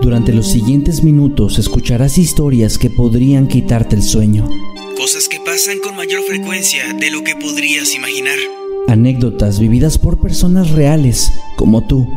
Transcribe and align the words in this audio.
Durante 0.00 0.32
los 0.32 0.46
siguientes 0.46 1.02
minutos 1.02 1.58
escucharás 1.58 2.18
historias 2.18 2.78
que 2.78 2.90
podrían 2.90 3.48
quitarte 3.48 3.96
el 3.96 4.04
sueño. 4.04 4.73
Cosas 4.96 5.28
que 5.28 5.40
pasan 5.40 5.78
con 5.80 5.96
mayor 5.96 6.22
frecuencia 6.22 6.94
de 6.94 7.10
lo 7.10 7.24
que 7.24 7.34
podrías 7.34 7.94
imaginar. 7.94 8.38
Anécdotas 8.86 9.58
vividas 9.58 9.98
por 9.98 10.20
personas 10.20 10.70
reales, 10.70 11.32
como 11.56 11.86
tú, 11.86 12.08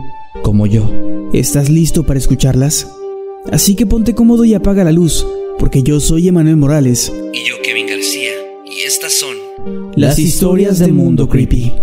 como 0.44 0.68
yo. 0.68 0.90
¿Estás 1.34 1.70
listo 1.70 2.06
para 2.06 2.20
escucharlas? 2.20 2.88
Así 3.52 3.76
que 3.76 3.86
ponte 3.86 4.14
cómodo 4.14 4.46
y 4.46 4.54
apaga 4.54 4.84
la 4.84 4.92
luz, 4.92 5.26
porque 5.58 5.82
yo 5.82 6.00
soy 6.00 6.28
Emanuel 6.28 6.58
Morales. 6.58 7.12
Y 7.34 7.50
yo 7.50 7.56
Kevin 7.64 7.88
García. 7.88 8.32
Y 8.66 8.82
estas 8.82 9.14
son 9.14 9.36
Las 9.96 10.20
historias 10.20 10.78
del 10.78 10.94
mundo 10.94 11.28
creepy. 11.28 11.74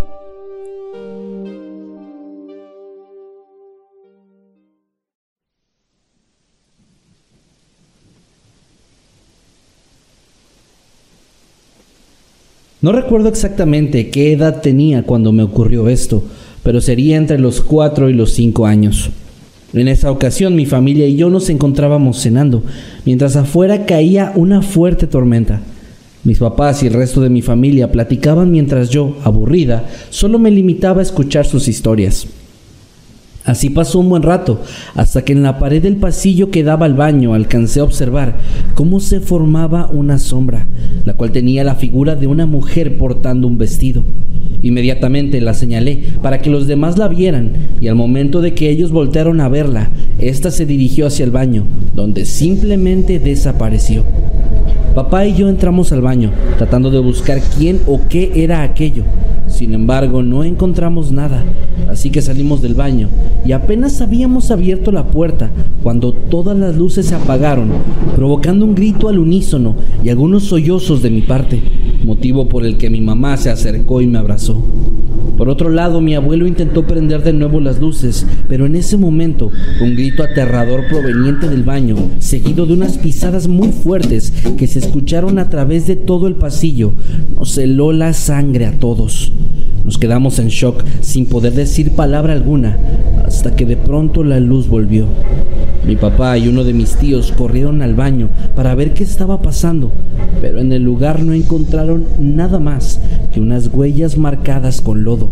No 12.84 12.92
recuerdo 12.92 13.30
exactamente 13.30 14.10
qué 14.10 14.32
edad 14.32 14.60
tenía 14.60 15.04
cuando 15.04 15.32
me 15.32 15.42
ocurrió 15.42 15.88
esto, 15.88 16.22
pero 16.62 16.82
sería 16.82 17.16
entre 17.16 17.38
los 17.38 17.62
4 17.62 18.10
y 18.10 18.12
los 18.12 18.32
5 18.32 18.66
años. 18.66 19.08
En 19.72 19.88
esa 19.88 20.10
ocasión 20.10 20.54
mi 20.54 20.66
familia 20.66 21.06
y 21.06 21.16
yo 21.16 21.30
nos 21.30 21.48
encontrábamos 21.48 22.20
cenando, 22.20 22.62
mientras 23.06 23.36
afuera 23.36 23.86
caía 23.86 24.32
una 24.34 24.60
fuerte 24.60 25.06
tormenta. 25.06 25.62
Mis 26.24 26.40
papás 26.40 26.82
y 26.82 26.88
el 26.88 26.92
resto 26.92 27.22
de 27.22 27.30
mi 27.30 27.40
familia 27.40 27.90
platicaban 27.90 28.50
mientras 28.50 28.90
yo, 28.90 29.16
aburrida, 29.24 29.88
solo 30.10 30.38
me 30.38 30.50
limitaba 30.50 31.00
a 31.00 31.04
escuchar 31.04 31.46
sus 31.46 31.68
historias. 31.68 32.26
Así 33.44 33.68
pasó 33.68 33.98
un 33.98 34.08
buen 34.08 34.22
rato, 34.22 34.62
hasta 34.94 35.22
que 35.22 35.34
en 35.34 35.42
la 35.42 35.58
pared 35.58 35.82
del 35.82 35.96
pasillo 35.96 36.50
que 36.50 36.64
daba 36.64 36.86
al 36.86 36.94
baño 36.94 37.34
alcancé 37.34 37.80
a 37.80 37.84
observar 37.84 38.36
cómo 38.74 39.00
se 39.00 39.20
formaba 39.20 39.86
una 39.92 40.18
sombra, 40.18 40.66
la 41.04 41.12
cual 41.12 41.30
tenía 41.30 41.62
la 41.62 41.74
figura 41.74 42.16
de 42.16 42.26
una 42.26 42.46
mujer 42.46 42.96
portando 42.96 43.46
un 43.46 43.58
vestido. 43.58 44.02
Inmediatamente 44.62 45.42
la 45.42 45.52
señalé 45.52 46.04
para 46.22 46.40
que 46.40 46.48
los 46.48 46.66
demás 46.66 46.96
la 46.96 47.06
vieran 47.06 47.52
y 47.82 47.88
al 47.88 47.96
momento 47.96 48.40
de 48.40 48.54
que 48.54 48.70
ellos 48.70 48.92
voltearon 48.92 49.42
a 49.42 49.50
verla, 49.50 49.90
ésta 50.18 50.50
se 50.50 50.64
dirigió 50.64 51.06
hacia 51.06 51.26
el 51.26 51.30
baño, 51.30 51.64
donde 51.94 52.24
simplemente 52.24 53.18
desapareció. 53.18 54.04
Papá 54.94 55.26
y 55.26 55.34
yo 55.34 55.48
entramos 55.48 55.90
al 55.92 56.02
baño, 56.02 56.30
tratando 56.56 56.90
de 56.90 57.00
buscar 57.00 57.40
quién 57.56 57.80
o 57.86 58.00
qué 58.08 58.44
era 58.44 58.62
aquello. 58.62 59.02
Sin 59.48 59.74
embargo, 59.74 60.22
no 60.22 60.44
encontramos 60.44 61.12
nada, 61.12 61.44
así 61.88 62.10
que 62.10 62.22
salimos 62.22 62.62
del 62.62 62.74
baño 62.74 63.08
y 63.44 63.52
apenas 63.52 64.00
habíamos 64.00 64.50
abierto 64.50 64.90
la 64.90 65.04
puerta 65.04 65.50
cuando 65.82 66.12
todas 66.12 66.56
las 66.56 66.76
luces 66.76 67.06
se 67.06 67.14
apagaron, 67.14 67.70
provocando 68.16 68.64
un 68.64 68.74
grito 68.74 69.08
al 69.08 69.18
unísono 69.18 69.76
y 70.02 70.08
algunos 70.08 70.44
sollozos 70.44 71.02
de 71.02 71.10
mi 71.10 71.22
parte, 71.22 71.60
motivo 72.04 72.48
por 72.48 72.64
el 72.64 72.78
que 72.78 72.90
mi 72.90 73.00
mamá 73.00 73.36
se 73.36 73.50
acercó 73.50 74.00
y 74.00 74.06
me 74.06 74.18
abrazó. 74.18 74.62
Por 75.36 75.48
otro 75.48 75.68
lado, 75.68 76.00
mi 76.00 76.14
abuelo 76.14 76.46
intentó 76.46 76.86
prender 76.86 77.22
de 77.22 77.32
nuevo 77.32 77.60
las 77.60 77.80
luces, 77.80 78.26
pero 78.48 78.66
en 78.66 78.76
ese 78.76 78.96
momento, 78.96 79.50
un 79.80 79.94
grito 79.94 80.22
aterrador 80.22 80.86
proveniente 80.88 81.48
del 81.48 81.64
baño, 81.64 81.96
seguido 82.18 82.66
de 82.66 82.74
unas 82.74 82.98
pisadas 82.98 83.48
muy 83.48 83.68
fuertes 83.72 84.32
que 84.56 84.66
se 84.66 84.78
escucharon 84.78 85.38
a 85.38 85.50
través 85.50 85.86
de 85.86 85.96
todo 85.96 86.28
el 86.28 86.36
pasillo, 86.36 86.92
nos 87.34 87.58
heló 87.58 87.92
la 87.92 88.12
sangre 88.12 88.66
a 88.66 88.78
todos. 88.78 89.32
Nos 89.84 89.98
quedamos 89.98 90.38
en 90.38 90.48
shock 90.48 90.82
sin 91.02 91.26
poder 91.26 91.52
decir 91.52 91.92
palabra 91.92 92.32
alguna 92.32 92.78
hasta 93.26 93.54
que 93.54 93.66
de 93.66 93.76
pronto 93.76 94.24
la 94.24 94.40
luz 94.40 94.66
volvió. 94.66 95.06
Mi 95.86 95.96
papá 95.96 96.38
y 96.38 96.48
uno 96.48 96.64
de 96.64 96.72
mis 96.72 96.96
tíos 96.96 97.32
corrieron 97.32 97.82
al 97.82 97.94
baño 97.94 98.30
para 98.56 98.74
ver 98.74 98.94
qué 98.94 99.04
estaba 99.04 99.42
pasando, 99.42 99.92
pero 100.40 100.58
en 100.58 100.72
el 100.72 100.82
lugar 100.82 101.22
no 101.22 101.34
encontraron 101.34 102.06
nada 102.18 102.58
más 102.58 102.98
que 103.32 103.40
unas 103.40 103.68
huellas 103.72 104.16
marcadas 104.16 104.80
con 104.80 105.04
lodo. 105.04 105.28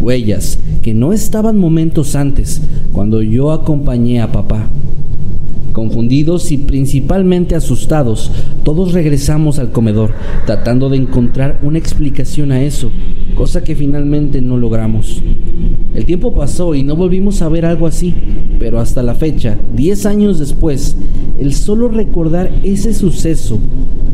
Huellas 0.00 0.58
que 0.82 0.92
no 0.92 1.12
estaban 1.12 1.56
momentos 1.56 2.16
antes, 2.16 2.60
cuando 2.92 3.22
yo 3.22 3.52
acompañé 3.52 4.20
a 4.20 4.32
papá. 4.32 4.66
Confundidos 5.74 6.52
y 6.52 6.58
principalmente 6.58 7.56
asustados, 7.56 8.30
todos 8.62 8.92
regresamos 8.92 9.58
al 9.58 9.72
comedor, 9.72 10.12
tratando 10.46 10.88
de 10.88 10.98
encontrar 10.98 11.58
una 11.62 11.78
explicación 11.78 12.52
a 12.52 12.62
eso, 12.62 12.92
cosa 13.34 13.64
que 13.64 13.74
finalmente 13.74 14.40
no 14.40 14.56
logramos. 14.56 15.20
El 15.92 16.04
tiempo 16.04 16.32
pasó 16.32 16.76
y 16.76 16.84
no 16.84 16.94
volvimos 16.94 17.42
a 17.42 17.48
ver 17.48 17.66
algo 17.66 17.88
así, 17.88 18.14
pero 18.60 18.78
hasta 18.78 19.02
la 19.02 19.16
fecha, 19.16 19.58
10 19.74 20.06
años 20.06 20.38
después, 20.38 20.96
el 21.40 21.52
solo 21.52 21.88
recordar 21.88 22.52
ese 22.62 22.94
suceso 22.94 23.58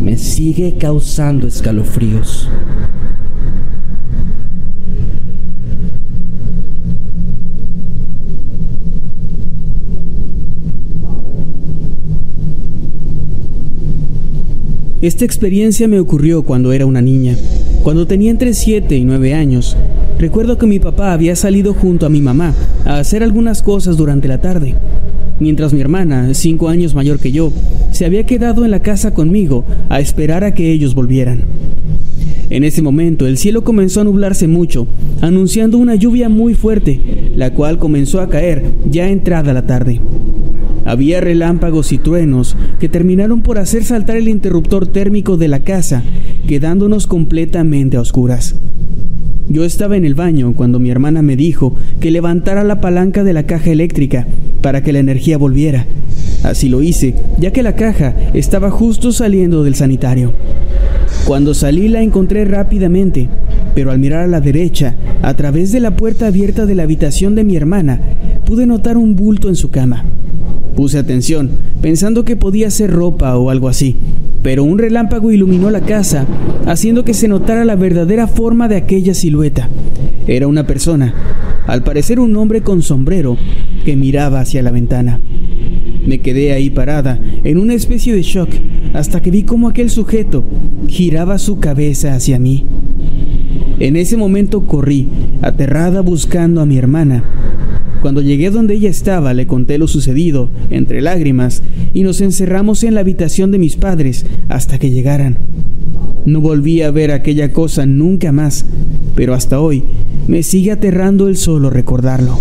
me 0.01 0.17
sigue 0.17 0.79
causando 0.79 1.47
escalofríos. 1.47 2.49
Esta 15.03 15.25
experiencia 15.25 15.89
me 15.89 15.99
ocurrió 15.99 16.43
cuando 16.43 16.73
era 16.73 16.85
una 16.85 17.01
niña. 17.01 17.35
Cuando 17.83 18.07
tenía 18.07 18.31
entre 18.31 18.53
7 18.53 18.99
y 18.99 19.05
9 19.07 19.33
años, 19.33 19.75
recuerdo 20.19 20.59
que 20.59 20.67
mi 20.67 20.79
papá 20.79 21.15
había 21.15 21.35
salido 21.37 21.73
junto 21.73 22.05
a 22.05 22.11
mi 22.11 22.21
mamá 22.21 22.55
a 22.85 22.99
hacer 22.99 23.23
algunas 23.23 23.63
cosas 23.63 23.97
durante 23.97 24.29
la 24.29 24.43
tarde, 24.43 24.75
mientras 25.39 25.73
mi 25.73 25.81
hermana, 25.81 26.35
5 26.35 26.69
años 26.69 26.95
mayor 26.95 27.19
que 27.19 27.33
yo, 27.33 27.51
se 27.93 28.05
había 28.05 28.27
quedado 28.27 28.63
en 28.67 28.71
la 28.71 28.81
casa 28.81 29.15
conmigo 29.15 29.65
a 29.89 30.01
esperar 30.01 30.45
a 30.45 30.53
que 30.53 30.71
ellos 30.71 30.95
volvieran. 30.95 31.45
En 32.51 32.63
ese 32.63 32.83
momento 32.83 33.27
el 33.27 33.39
cielo 33.39 33.65
comenzó 33.65 34.03
a 34.03 34.05
nublarse 34.05 34.49
mucho, 34.49 34.87
anunciando 35.23 35.79
una 35.79 35.95
lluvia 35.95 36.29
muy 36.29 36.53
fuerte, 36.53 37.01
la 37.37 37.55
cual 37.55 37.79
comenzó 37.79 38.21
a 38.21 38.29
caer 38.29 38.65
ya 38.91 39.09
entrada 39.09 39.55
la 39.55 39.65
tarde. 39.65 39.99
Había 40.85 41.21
relámpagos 41.21 41.93
y 41.93 41.99
truenos 41.99 42.57
que 42.79 42.89
terminaron 42.89 43.43
por 43.43 43.59
hacer 43.59 43.85
saltar 43.85 44.17
el 44.17 44.29
interruptor 44.29 44.87
térmico 44.87 45.37
de 45.37 45.49
la 45.49 45.61
casa, 45.61 46.03
quedándonos 46.47 47.07
completamente 47.07 47.97
a 47.97 48.01
oscuras. 48.01 48.57
Yo 49.49 49.65
estaba 49.65 49.97
en 49.97 50.05
el 50.05 50.15
baño 50.15 50.53
cuando 50.55 50.79
mi 50.79 50.91
hermana 50.91 51.23
me 51.23 51.35
dijo 51.35 51.75
que 51.99 52.13
levantara 52.13 52.63
la 52.63 52.81
palanca 52.81 53.25
de 53.25 53.33
la 53.33 53.43
caja 53.43 53.71
eléctrica 53.71 54.27
para 54.63 54.83
que 54.83 54.93
la 54.93 55.01
energía 55.01 55.39
volviera. 55.39 55.87
Así 56.45 56.69
lo 56.69 56.83
hice, 56.83 57.15
ya 57.39 57.51
que 57.51 57.63
la 57.63 57.75
caja 57.75 58.15
estaba 58.33 58.71
justo 58.71 59.11
saliendo 59.11 59.65
del 59.65 59.75
sanitario. 59.75 60.33
Cuando 61.27 61.53
salí 61.55 61.89
la 61.89 62.01
encontré 62.01 62.45
rápidamente, 62.45 63.29
pero 63.75 63.91
al 63.91 63.99
mirar 63.99 64.23
a 64.23 64.27
la 64.27 64.41
derecha, 64.41 64.95
a 65.23 65.35
través 65.35 65.73
de 65.73 65.81
la 65.81 65.97
puerta 65.97 66.29
abierta 66.29 66.65
de 66.65 66.75
la 66.75 66.85
habitación 66.85 67.35
de 67.35 67.45
mi 67.45 67.57
hermana, 67.57 68.01
pude 68.47 68.67
notar 68.67 68.97
un 68.97 69.17
bulto 69.17 69.49
en 69.49 69.57
su 69.57 69.71
cama. 69.71 70.05
Puse 70.75 70.99
atención, 70.99 71.51
pensando 71.83 72.25
que 72.25 72.37
podía 72.37 72.71
ser 72.71 72.91
ropa 72.91 73.37
o 73.37 73.51
algo 73.51 73.69
así, 73.69 73.97
pero 74.43 74.65
un 74.65 74.79
relámpago 74.79 75.31
iluminó 75.31 75.71
la 75.71 75.81
casa, 75.81 76.27
haciendo 76.67 77.05
que 77.05 77.15
se 77.15 77.29
notara 77.29 77.65
la 77.65 77.77
verdadera 77.77 78.27
forma 78.27 78.69
de 78.69 78.77
aquella 78.77 79.15
silueta. 79.15 79.69
Era 80.27 80.47
una 80.47 80.67
persona, 80.67 81.15
al 81.67 81.83
parecer 81.83 82.21
un 82.21 82.37
hombre 82.37 82.63
con 82.63 82.83
sombrero, 82.83 83.37
que 83.85 83.97
miraba 83.97 84.41
hacia 84.41 84.63
la 84.63 84.71
ventana. 84.71 85.21
Me 86.07 86.21
quedé 86.21 86.53
ahí 86.53 86.71
parada, 86.71 87.21
en 87.45 87.59
una 87.59 87.75
especie 87.75 88.15
de 88.15 88.23
shock, 88.23 88.49
hasta 88.95 89.21
que 89.21 89.31
vi 89.31 89.43
cómo 89.43 89.69
aquel 89.69 89.91
sujeto 89.91 90.45
giraba 90.89 91.39
su 91.39 91.61
cabeza 91.61 92.15
hacia 92.15 92.39
mí. 92.39 92.65
En 93.79 93.97
ese 93.97 94.17
momento 94.17 94.67
corrí, 94.67 95.09
aterrada 95.43 96.01
buscando 96.01 96.61
a 96.61 96.67
mi 96.67 96.79
hermana. 96.79 97.25
Cuando 98.01 98.23
llegué 98.23 98.51
donde 98.51 98.75
ella 98.75 98.89
estaba, 98.89 99.35
le 99.35 99.47
conté 99.47 99.77
lo 99.77 99.87
sucedido, 99.87 100.49
entre 100.71 101.03
lágrimas, 101.03 101.63
y 101.93 102.03
nos 102.03 102.23
encerramos 102.23 102.83
en 102.83 102.95
la 102.95 103.01
habitación 103.01 103.51
de 103.51 103.59
mis 103.59 103.77
padres 103.77 104.25
hasta 104.49 104.79
que 104.79 104.91
llegaran. 104.91 105.39
No 106.25 106.41
volví 106.41 106.83
a 106.83 106.91
ver 106.91 107.13
aquella 107.13 107.53
cosa 107.53 107.87
nunca 107.87 108.33
más, 108.33 108.67
pero 109.15 109.35
hasta 109.35 109.61
hoy 109.61 109.85
me 110.27 110.43
sigue 110.43 110.73
aterrando 110.73 111.29
el 111.29 111.37
solo 111.37 111.71
recordarlo. 111.71 112.39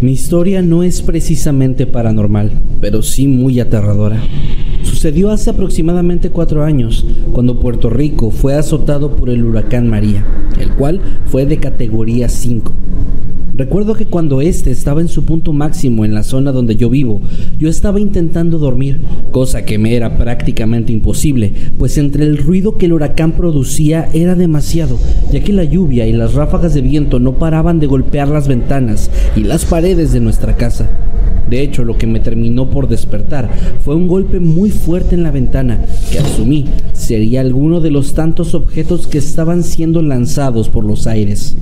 Mi 0.00 0.12
historia 0.12 0.62
no 0.62 0.82
es 0.82 1.02
precisamente 1.02 1.86
paranormal, 1.86 2.52
pero 2.80 3.02
sí 3.02 3.28
muy 3.28 3.60
aterradora. 3.60 4.22
Sucedió 5.00 5.30
hace 5.30 5.48
aproximadamente 5.48 6.28
cuatro 6.28 6.62
años, 6.62 7.06
cuando 7.32 7.58
Puerto 7.58 7.88
Rico 7.88 8.30
fue 8.30 8.52
azotado 8.52 9.16
por 9.16 9.30
el 9.30 9.46
huracán 9.46 9.88
María, 9.88 10.26
el 10.60 10.72
cual 10.72 11.00
fue 11.24 11.46
de 11.46 11.56
categoría 11.56 12.28
5. 12.28 12.74
Recuerdo 13.56 13.94
que 13.94 14.04
cuando 14.04 14.42
este 14.42 14.70
estaba 14.70 15.00
en 15.00 15.08
su 15.08 15.24
punto 15.24 15.54
máximo 15.54 16.04
en 16.04 16.12
la 16.12 16.22
zona 16.22 16.52
donde 16.52 16.76
yo 16.76 16.90
vivo, 16.90 17.22
yo 17.58 17.70
estaba 17.70 17.98
intentando 17.98 18.58
dormir, 18.58 19.00
cosa 19.30 19.64
que 19.64 19.78
me 19.78 19.96
era 19.96 20.18
prácticamente 20.18 20.92
imposible, 20.92 21.50
pues 21.78 21.96
entre 21.96 22.24
el 22.24 22.36
ruido 22.36 22.76
que 22.76 22.84
el 22.84 22.92
huracán 22.92 23.32
producía 23.32 24.06
era 24.12 24.34
demasiado, 24.34 24.98
ya 25.32 25.40
que 25.40 25.54
la 25.54 25.64
lluvia 25.64 26.06
y 26.08 26.12
las 26.12 26.34
ráfagas 26.34 26.74
de 26.74 26.82
viento 26.82 27.20
no 27.20 27.36
paraban 27.36 27.80
de 27.80 27.86
golpear 27.86 28.28
las 28.28 28.48
ventanas 28.48 29.10
y 29.34 29.44
las 29.44 29.64
paredes 29.64 30.12
de 30.12 30.20
nuestra 30.20 30.58
casa. 30.58 30.90
De 31.50 31.62
hecho, 31.62 31.84
lo 31.84 31.98
que 31.98 32.06
me 32.06 32.20
terminó 32.20 32.70
por 32.70 32.86
despertar 32.86 33.50
fue 33.80 33.96
un 33.96 34.06
golpe 34.06 34.38
muy 34.38 34.70
fuerte 34.70 35.16
en 35.16 35.24
la 35.24 35.32
ventana, 35.32 35.84
que 36.12 36.20
asumí 36.20 36.66
sería 36.92 37.40
alguno 37.40 37.80
de 37.80 37.90
los 37.90 38.14
tantos 38.14 38.54
objetos 38.54 39.08
que 39.08 39.18
estaban 39.18 39.64
siendo 39.64 40.00
lanzados 40.00 40.68
por 40.68 40.84
los 40.84 41.08
aires. 41.08 41.56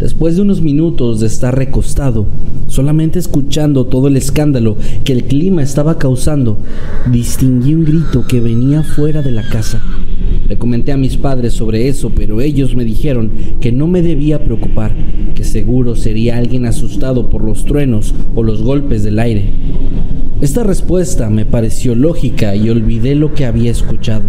Después 0.00 0.34
de 0.34 0.42
unos 0.42 0.60
minutos 0.60 1.20
de 1.20 1.28
estar 1.28 1.56
recostado, 1.56 2.26
solamente 2.66 3.20
escuchando 3.20 3.86
todo 3.86 4.08
el 4.08 4.16
escándalo 4.16 4.76
que 5.04 5.12
el 5.12 5.22
clima 5.24 5.62
estaba 5.62 5.98
causando, 5.98 6.58
distinguí 7.08 7.74
un 7.74 7.84
grito 7.84 8.26
que 8.26 8.40
venía 8.40 8.82
fuera 8.82 9.22
de 9.22 9.30
la 9.30 9.48
casa. 9.48 9.80
Le 10.48 10.58
comenté 10.58 10.90
a 10.90 10.96
mis 10.96 11.16
padres 11.16 11.52
sobre 11.52 11.88
eso, 11.88 12.10
pero 12.14 12.40
ellos 12.40 12.74
me 12.74 12.84
dijeron 12.84 13.30
que 13.60 13.70
no 13.70 13.86
me 13.86 14.02
debía 14.02 14.44
preocupar, 14.44 14.92
que 15.34 15.44
seguro 15.44 15.94
sería 15.94 16.36
alguien 16.36 16.66
asustado 16.66 17.30
por 17.30 17.44
los 17.44 17.64
truenos 17.64 18.14
o 18.34 18.42
los 18.42 18.60
golpes 18.60 19.04
del 19.12 19.18
aire. 19.18 19.44
Esta 20.40 20.62
respuesta 20.62 21.28
me 21.28 21.44
pareció 21.44 21.94
lógica 21.94 22.56
y 22.56 22.70
olvidé 22.70 23.14
lo 23.14 23.34
que 23.34 23.44
había 23.44 23.70
escuchado. 23.70 24.22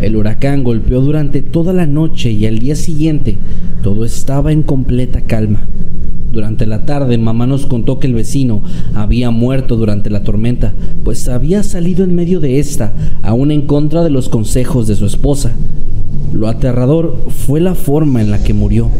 El 0.00 0.16
huracán 0.16 0.64
golpeó 0.64 1.00
durante 1.00 1.42
toda 1.42 1.72
la 1.72 1.86
noche 1.86 2.32
y 2.32 2.44
al 2.46 2.58
día 2.58 2.74
siguiente 2.74 3.38
todo 3.84 4.04
estaba 4.04 4.50
en 4.50 4.64
completa 4.64 5.20
calma. 5.20 5.68
Durante 6.32 6.66
la 6.66 6.84
tarde 6.84 7.16
mamá 7.18 7.46
nos 7.46 7.66
contó 7.66 8.00
que 8.00 8.08
el 8.08 8.14
vecino 8.14 8.64
había 8.94 9.30
muerto 9.30 9.76
durante 9.76 10.10
la 10.10 10.24
tormenta, 10.24 10.74
pues 11.04 11.28
había 11.28 11.62
salido 11.62 12.02
en 12.02 12.16
medio 12.16 12.40
de 12.40 12.58
esta, 12.58 12.92
aún 13.22 13.52
en 13.52 13.62
contra 13.62 14.02
de 14.02 14.10
los 14.10 14.28
consejos 14.28 14.88
de 14.88 14.96
su 14.96 15.06
esposa. 15.06 15.52
Lo 16.32 16.48
aterrador 16.48 17.16
fue 17.28 17.60
la 17.60 17.74
forma 17.74 18.20
en 18.20 18.30
la 18.30 18.42
que 18.42 18.54
murió. 18.54 18.90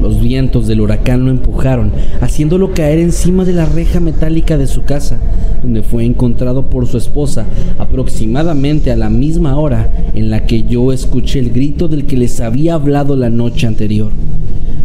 Los 0.00 0.20
vientos 0.20 0.66
del 0.66 0.80
huracán 0.80 1.24
lo 1.24 1.30
empujaron, 1.30 1.90
haciéndolo 2.20 2.72
caer 2.74 2.98
encima 2.98 3.44
de 3.44 3.52
la 3.52 3.66
reja 3.66 3.98
metálica 3.98 4.58
de 4.58 4.66
su 4.66 4.84
casa, 4.84 5.18
donde 5.62 5.82
fue 5.82 6.04
encontrado 6.04 6.66
por 6.66 6.86
su 6.86 6.98
esposa 6.98 7.46
aproximadamente 7.78 8.90
a 8.90 8.96
la 8.96 9.10
misma 9.10 9.58
hora 9.58 9.90
en 10.14 10.30
la 10.30 10.46
que 10.46 10.64
yo 10.64 10.92
escuché 10.92 11.38
el 11.38 11.50
grito 11.50 11.88
del 11.88 12.06
que 12.06 12.16
les 12.16 12.40
había 12.40 12.74
hablado 12.74 13.16
la 13.16 13.30
noche 13.30 13.66
anterior. 13.66 14.12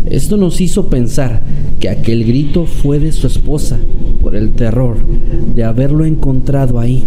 Esto 0.06 0.38
nos 0.38 0.60
hizo 0.62 0.88
pensar 0.88 1.42
que 1.80 1.90
aquel 1.90 2.24
grito 2.26 2.66
fue 2.66 3.00
de 3.00 3.12
su 3.12 3.28
esposa 3.28 3.78
por 4.22 4.36
el 4.36 4.52
terror 4.52 4.98
de 5.56 5.64
haberlo 5.64 6.06
encontrado 6.06 6.80
ahí, 6.80 7.04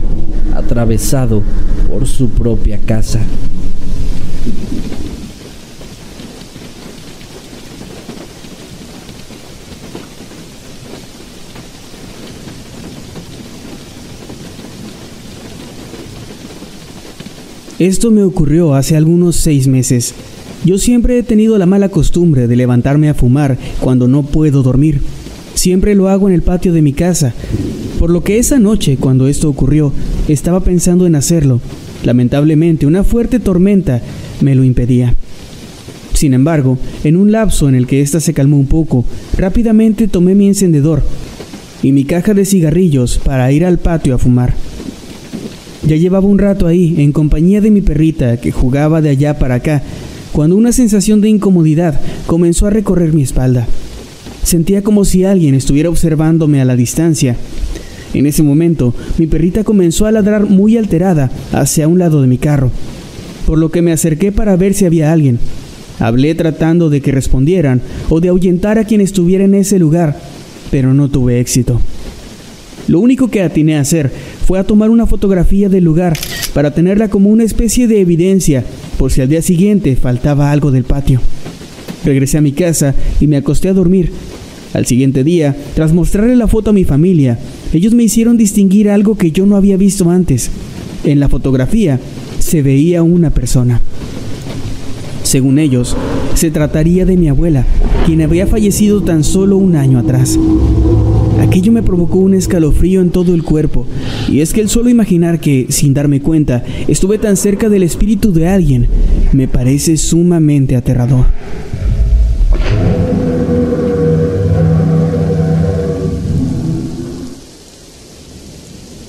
atravesado 0.54 1.42
por 1.88 2.06
su 2.06 2.28
propia 2.30 2.78
casa. 2.78 3.20
Esto 17.80 18.10
me 18.12 18.22
ocurrió 18.22 18.74
hace 18.74 18.96
algunos 18.96 19.34
seis 19.36 19.66
meses. 19.66 20.14
Yo 20.64 20.78
siempre 20.78 21.18
he 21.18 21.22
tenido 21.22 21.58
la 21.58 21.66
mala 21.66 21.88
costumbre 21.88 22.46
de 22.46 22.56
levantarme 22.56 23.08
a 23.08 23.14
fumar 23.14 23.58
cuando 23.80 24.08
no 24.08 24.22
puedo 24.22 24.62
dormir. 24.62 25.02
Siempre 25.54 25.94
lo 25.94 26.08
hago 26.08 26.28
en 26.28 26.34
el 26.34 26.42
patio 26.42 26.72
de 26.72 26.82
mi 26.82 26.92
casa, 26.92 27.34
por 27.98 28.10
lo 28.10 28.22
que 28.22 28.38
esa 28.38 28.58
noche, 28.58 28.96
cuando 28.96 29.26
esto 29.26 29.50
ocurrió, 29.50 29.92
estaba 30.28 30.60
pensando 30.60 31.06
en 31.06 31.16
hacerlo. 31.16 31.60
Lamentablemente, 32.04 32.86
una 32.86 33.02
fuerte 33.02 33.40
tormenta 33.40 34.00
me 34.40 34.54
lo 34.54 34.64
impedía. 34.64 35.14
Sin 36.12 36.32
embargo, 36.32 36.78
en 37.02 37.16
un 37.16 37.32
lapso 37.32 37.68
en 37.68 37.74
el 37.74 37.86
que 37.86 38.00
ésta 38.00 38.20
se 38.20 38.34
calmó 38.34 38.56
un 38.56 38.66
poco, 38.66 39.04
rápidamente 39.36 40.08
tomé 40.08 40.34
mi 40.34 40.46
encendedor 40.46 41.02
y 41.82 41.92
mi 41.92 42.04
caja 42.04 42.34
de 42.34 42.44
cigarrillos 42.44 43.18
para 43.18 43.50
ir 43.52 43.64
al 43.64 43.78
patio 43.78 44.14
a 44.14 44.18
fumar. 44.18 44.54
Ya 45.86 45.96
llevaba 45.96 46.26
un 46.26 46.38
rato 46.38 46.66
ahí, 46.66 46.94
en 46.98 47.12
compañía 47.12 47.60
de 47.60 47.70
mi 47.70 47.82
perrita, 47.82 48.38
que 48.38 48.52
jugaba 48.52 49.02
de 49.02 49.10
allá 49.10 49.38
para 49.38 49.56
acá, 49.56 49.82
cuando 50.32 50.56
una 50.56 50.72
sensación 50.72 51.20
de 51.20 51.28
incomodidad 51.28 52.00
comenzó 52.26 52.66
a 52.66 52.70
recorrer 52.70 53.12
mi 53.12 53.22
espalda. 53.22 53.66
Sentía 54.42 54.82
como 54.82 55.04
si 55.04 55.24
alguien 55.24 55.54
estuviera 55.54 55.90
observándome 55.90 56.60
a 56.60 56.64
la 56.64 56.76
distancia. 56.76 57.36
En 58.14 58.26
ese 58.26 58.42
momento, 58.42 58.94
mi 59.18 59.26
perrita 59.26 59.62
comenzó 59.64 60.06
a 60.06 60.12
ladrar 60.12 60.48
muy 60.48 60.78
alterada 60.78 61.30
hacia 61.52 61.88
un 61.88 61.98
lado 61.98 62.22
de 62.22 62.28
mi 62.28 62.38
carro, 62.38 62.70
por 63.46 63.58
lo 63.58 63.70
que 63.70 63.82
me 63.82 63.92
acerqué 63.92 64.32
para 64.32 64.56
ver 64.56 64.74
si 64.74 64.84
había 64.84 65.12
alguien. 65.12 65.38
Hablé 66.00 66.34
tratando 66.34 66.90
de 66.90 67.00
que 67.00 67.12
respondieran 67.12 67.80
o 68.08 68.20
de 68.20 68.28
ahuyentar 68.28 68.78
a 68.78 68.84
quien 68.84 69.00
estuviera 69.00 69.44
en 69.44 69.54
ese 69.54 69.78
lugar, 69.78 70.18
pero 70.70 70.92
no 70.92 71.08
tuve 71.08 71.40
éxito. 71.40 71.80
Lo 72.88 73.00
único 73.00 73.28
que 73.28 73.42
atiné 73.42 73.76
a 73.76 73.80
hacer 73.80 74.10
fue 74.46 74.58
a 74.58 74.64
tomar 74.64 74.90
una 74.90 75.06
fotografía 75.06 75.68
del 75.68 75.84
lugar 75.84 76.18
para 76.52 76.72
tenerla 76.72 77.08
como 77.08 77.30
una 77.30 77.44
especie 77.44 77.88
de 77.88 78.00
evidencia 78.00 78.64
por 78.98 79.10
si 79.10 79.22
al 79.22 79.28
día 79.28 79.40
siguiente 79.40 79.96
faltaba 79.96 80.50
algo 80.50 80.70
del 80.70 80.84
patio. 80.84 81.20
Regresé 82.04 82.38
a 82.38 82.42
mi 82.42 82.52
casa 82.52 82.94
y 83.20 83.26
me 83.26 83.36
acosté 83.36 83.68
a 83.68 83.72
dormir. 83.72 84.12
Al 84.74 84.86
siguiente 84.86 85.24
día, 85.24 85.56
tras 85.74 85.92
mostrarle 85.92 86.36
la 86.36 86.48
foto 86.48 86.70
a 86.70 86.72
mi 86.72 86.84
familia, 86.84 87.38
ellos 87.72 87.94
me 87.94 88.02
hicieron 88.02 88.36
distinguir 88.36 88.90
algo 88.90 89.16
que 89.16 89.30
yo 89.30 89.46
no 89.46 89.56
había 89.56 89.76
visto 89.76 90.10
antes. 90.10 90.50
En 91.04 91.20
la 91.20 91.28
fotografía 91.28 92.00
se 92.44 92.60
veía 92.60 93.02
una 93.02 93.30
persona. 93.30 93.80
Según 95.22 95.58
ellos, 95.58 95.96
se 96.34 96.50
trataría 96.50 97.06
de 97.06 97.16
mi 97.16 97.28
abuela, 97.28 97.64
quien 98.04 98.20
había 98.20 98.46
fallecido 98.46 99.02
tan 99.02 99.24
solo 99.24 99.56
un 99.56 99.76
año 99.76 99.98
atrás. 99.98 100.38
Aquello 101.40 101.72
me 101.72 101.82
provocó 101.82 102.18
un 102.18 102.34
escalofrío 102.34 103.00
en 103.00 103.08
todo 103.08 103.34
el 103.34 103.44
cuerpo, 103.44 103.86
y 104.28 104.40
es 104.40 104.52
que 104.52 104.60
el 104.60 104.68
solo 104.68 104.90
imaginar 104.90 105.40
que, 105.40 105.68
sin 105.70 105.94
darme 105.94 106.20
cuenta, 106.20 106.62
estuve 106.86 107.16
tan 107.16 107.38
cerca 107.38 107.70
del 107.70 107.82
espíritu 107.82 108.30
de 108.30 108.46
alguien, 108.46 108.88
me 109.32 109.48
parece 109.48 109.96
sumamente 109.96 110.76
aterrador. 110.76 111.24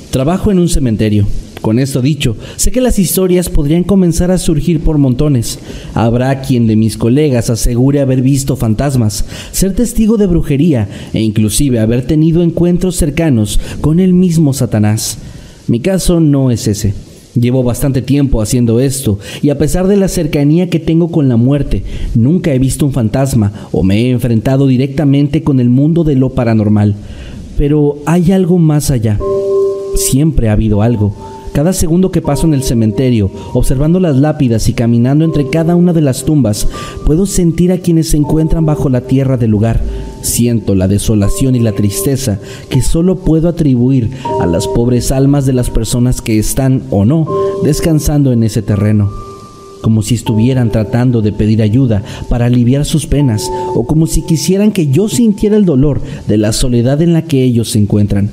Trabajo 0.10 0.51
en 0.51 0.60
un 0.60 0.70
cementerio. 0.70 1.27
Con 1.65 1.79
esto 1.79 2.03
dicho, 2.03 2.38
sé 2.57 2.72
que 2.72 2.79
las 2.79 3.00
historias 3.00 3.50
podrían 3.50 3.84
comenzar 3.84 4.29
a 4.29 4.38
surgir 4.38 4.81
por 4.81 5.00
montones. 5.00 5.57
Habrá 5.95 6.43
quien 6.43 6.67
de 6.67 6.75
mis 6.75 6.95
colegas 6.95 7.50
asegure 7.50 8.01
haber 8.01 8.22
visto 8.22 8.55
fantasmas, 8.55 9.25
ser 9.51 9.74
testigo 9.74 10.17
de 10.17 10.27
brujería 10.27 10.88
e 11.12 11.22
inclusive 11.22 11.79
haber 11.79 12.05
tenido 12.05 12.43
encuentros 12.43 12.98
cercanos 12.98 13.60
con 13.81 14.00
el 14.00 14.13
mismo 14.13 14.53
Satanás. 14.53 15.17
Mi 15.67 15.79
caso 15.79 16.19
no 16.19 16.51
es 16.51 16.67
ese. 16.67 16.93
Llevo 17.34 17.63
bastante 17.63 18.03
tiempo 18.03 18.43
haciendo 18.43 18.79
esto 18.79 19.17
y 19.41 19.50
a 19.50 19.57
pesar 19.57 19.88
de 19.88 19.98
la 19.98 20.07
cercanía 20.07 20.69
que 20.69 20.79
tengo 20.79 21.10
con 21.10 21.29
la 21.29 21.36
muerte, 21.36 21.81
nunca 22.13 22.53
he 22.53 22.60
visto 22.60 22.86
un 22.86 22.93
fantasma 22.93 23.69
o 23.72 23.81
me 23.81 24.03
he 24.03 24.12
enfrentado 24.12 24.67
directamente 24.67 25.41
con 25.41 25.60
el 25.60 25.72
mundo 25.72 26.03
de 26.03 26.13
lo 26.13 26.29
paranormal. 26.29 26.93
Pero 27.57 27.98
hay 28.05 28.34
algo 28.34 28.60
más 28.60 28.91
allá. 28.91 29.17
Siempre 29.95 30.50
ha 30.50 30.53
habido 30.53 30.84
algo 30.84 31.34
Cada 31.55 31.71
segundo 31.71 32.12
que 32.12 32.21
paso 32.21 32.45
en 32.45 32.53
el 32.53 32.63
cementerio, 32.63 33.31
observando 33.53 34.01
las 34.01 34.17
lápidas 34.17 34.67
y 34.67 34.74
caminando 34.74 35.24
entre 35.24 35.50
cada 35.50 35.77
una 35.77 35.93
de 35.93 36.01
las 36.01 36.25
tumbas, 36.25 36.67
puedo 37.05 37.25
sentir 37.25 37.71
a 37.71 37.77
quienes 37.77 38.09
se 38.09 38.17
encuentran 38.17 38.65
bajo 38.65 38.89
la 38.89 39.00
tierra 39.00 39.38
del 39.38 39.51
lugar. 39.51 39.81
Siento 40.21 40.75
la 40.75 40.89
desolación 40.89 41.55
y 41.55 41.59
la 41.59 41.71
tristeza 41.71 42.39
que 42.69 42.81
solo 42.81 43.15
puedo 43.15 43.47
atribuir 43.47 44.12
a 44.41 44.45
las 44.47 44.67
pobres 44.67 45.13
almas 45.13 45.45
de 45.45 45.53
las 45.53 45.69
personas 45.69 46.21
que 46.21 46.38
están 46.39 46.83
o 46.89 47.05
no 47.05 47.25
descansando 47.63 48.33
en 48.33 48.43
ese 48.43 48.62
terreno 48.62 49.09
como 49.81 50.01
si 50.01 50.15
estuvieran 50.15 50.71
tratando 50.71 51.21
de 51.21 51.31
pedir 51.31 51.62
ayuda 51.62 52.01
para 52.27 52.47
aliviar 52.47 52.85
sus 52.85 53.05
penas 53.05 53.51
o 53.75 53.85
como 53.85 54.07
si 54.07 54.24
quisieran 54.24 54.71
que 54.71 54.88
yo 54.88 55.07
sintiera 55.07 55.57
el 55.57 55.65
dolor 55.65 56.01
de 56.27 56.38
la 56.38 56.53
soledad 56.53 57.03
en 57.03 57.13
la 57.13 57.21
que 57.21 57.43
ellos 57.43 57.69
se 57.69 57.77
encuentran. 57.77 58.31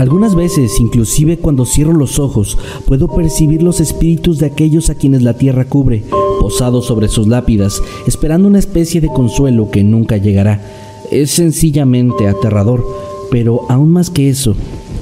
Algunas 0.00 0.34
veces, 0.34 0.80
inclusive 0.80 1.36
cuando 1.36 1.66
cierro 1.66 1.92
los 1.92 2.18
ojos, 2.18 2.56
puedo 2.86 3.06
percibir 3.06 3.62
los 3.62 3.80
espíritus 3.80 4.38
de 4.38 4.46
aquellos 4.46 4.88
a 4.88 4.94
quienes 4.94 5.20
la 5.20 5.34
tierra 5.34 5.66
cubre, 5.66 6.04
posados 6.40 6.86
sobre 6.86 7.08
sus 7.08 7.26
lápidas, 7.26 7.82
esperando 8.06 8.48
una 8.48 8.60
especie 8.60 9.02
de 9.02 9.08
consuelo 9.08 9.70
que 9.70 9.84
nunca 9.84 10.16
llegará. 10.16 10.62
Es 11.10 11.32
sencillamente 11.32 12.28
aterrador, 12.28 12.82
pero 13.30 13.66
aún 13.68 13.90
más 13.90 14.08
que 14.08 14.30
eso, 14.30 14.54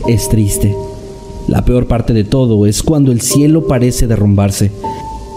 es 0.09 0.28
triste. 0.28 0.75
La 1.47 1.64
peor 1.64 1.87
parte 1.87 2.12
de 2.12 2.25
todo 2.25 2.67
es 2.67 2.83
cuando 2.83 3.12
el 3.12 3.21
cielo 3.21 3.69
parece 3.69 4.09
derrumbarse. 4.09 4.73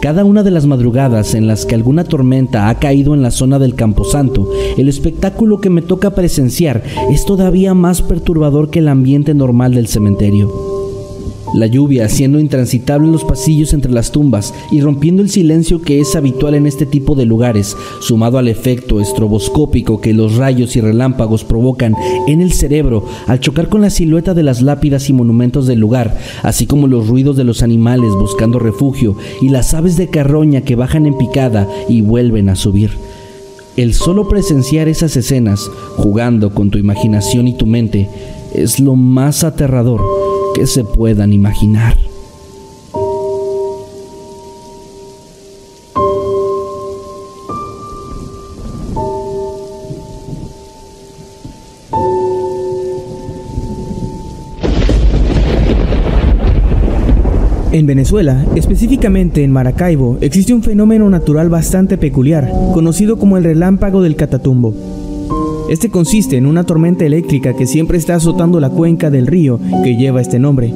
Cada 0.01 0.25
una 0.25 0.41
de 0.41 0.49
las 0.49 0.65
madrugadas 0.65 1.35
en 1.35 1.45
las 1.45 1.67
que 1.67 1.75
alguna 1.75 2.03
tormenta 2.03 2.69
ha 2.69 2.79
caído 2.79 3.13
en 3.13 3.21
la 3.21 3.29
zona 3.29 3.59
del 3.59 3.75
Camposanto, 3.75 4.49
el 4.75 4.89
espectáculo 4.89 5.61
que 5.61 5.69
me 5.69 5.83
toca 5.83 6.15
presenciar 6.15 6.81
es 7.11 7.23
todavía 7.23 7.75
más 7.75 8.01
perturbador 8.01 8.71
que 8.71 8.79
el 8.79 8.87
ambiente 8.87 9.35
normal 9.35 9.75
del 9.75 9.87
cementerio. 9.87 10.70
La 11.53 11.67
lluvia 11.67 12.05
haciendo 12.05 12.39
intransitable 12.39 13.11
los 13.11 13.25
pasillos 13.25 13.73
entre 13.73 13.91
las 13.91 14.13
tumbas 14.13 14.53
y 14.71 14.79
rompiendo 14.79 15.21
el 15.21 15.29
silencio 15.29 15.81
que 15.81 15.99
es 15.99 16.15
habitual 16.15 16.55
en 16.55 16.65
este 16.65 16.85
tipo 16.85 17.13
de 17.13 17.25
lugares, 17.25 17.75
sumado 17.99 18.37
al 18.37 18.47
efecto 18.47 19.01
estroboscópico 19.01 19.99
que 19.99 20.13
los 20.13 20.37
rayos 20.37 20.77
y 20.77 20.81
relámpagos 20.81 21.43
provocan 21.43 21.93
en 22.27 22.39
el 22.39 22.53
cerebro 22.53 23.03
al 23.27 23.41
chocar 23.41 23.67
con 23.67 23.81
la 23.81 23.89
silueta 23.89 24.33
de 24.33 24.43
las 24.43 24.61
lápidas 24.61 25.09
y 25.09 25.13
monumentos 25.13 25.67
del 25.67 25.79
lugar, 25.79 26.17
así 26.41 26.65
como 26.65 26.87
los 26.87 27.07
ruidos 27.07 27.35
de 27.35 27.43
los 27.43 27.63
animales 27.63 28.11
buscando 28.13 28.57
refugio 28.57 29.17
y 29.41 29.49
las 29.49 29.73
aves 29.73 29.97
de 29.97 30.07
carroña 30.07 30.61
que 30.61 30.77
bajan 30.77 31.05
en 31.05 31.17
picada 31.17 31.67
y 31.89 31.99
vuelven 31.99 32.47
a 32.47 32.55
subir. 32.55 32.91
El 33.75 33.93
solo 33.93 34.29
presenciar 34.29 34.87
esas 34.87 35.17
escenas, 35.17 35.69
jugando 35.97 36.53
con 36.53 36.71
tu 36.71 36.77
imaginación 36.77 37.49
y 37.49 37.53
tu 37.53 37.65
mente, 37.65 38.09
es 38.53 38.79
lo 38.79 38.95
más 38.95 39.43
aterrador 39.43 40.30
que 40.53 40.67
se 40.67 40.83
puedan 40.83 41.33
imaginar. 41.33 41.97
En 57.73 57.87
Venezuela, 57.87 58.45
específicamente 58.55 59.43
en 59.45 59.51
Maracaibo, 59.51 60.17
existe 60.19 60.53
un 60.53 60.61
fenómeno 60.61 61.09
natural 61.09 61.49
bastante 61.49 61.97
peculiar, 61.97 62.51
conocido 62.73 63.17
como 63.17 63.37
el 63.37 63.45
relámpago 63.45 64.01
del 64.01 64.17
Catatumbo. 64.17 64.73
Este 65.71 65.89
consiste 65.89 66.35
en 66.35 66.47
una 66.47 66.65
tormenta 66.65 67.05
eléctrica 67.05 67.55
que 67.55 67.65
siempre 67.65 67.97
está 67.97 68.15
azotando 68.15 68.59
la 68.59 68.69
cuenca 68.69 69.09
del 69.09 69.25
río 69.25 69.57
que 69.85 69.95
lleva 69.95 70.19
este 70.19 70.37
nombre. 70.37 70.73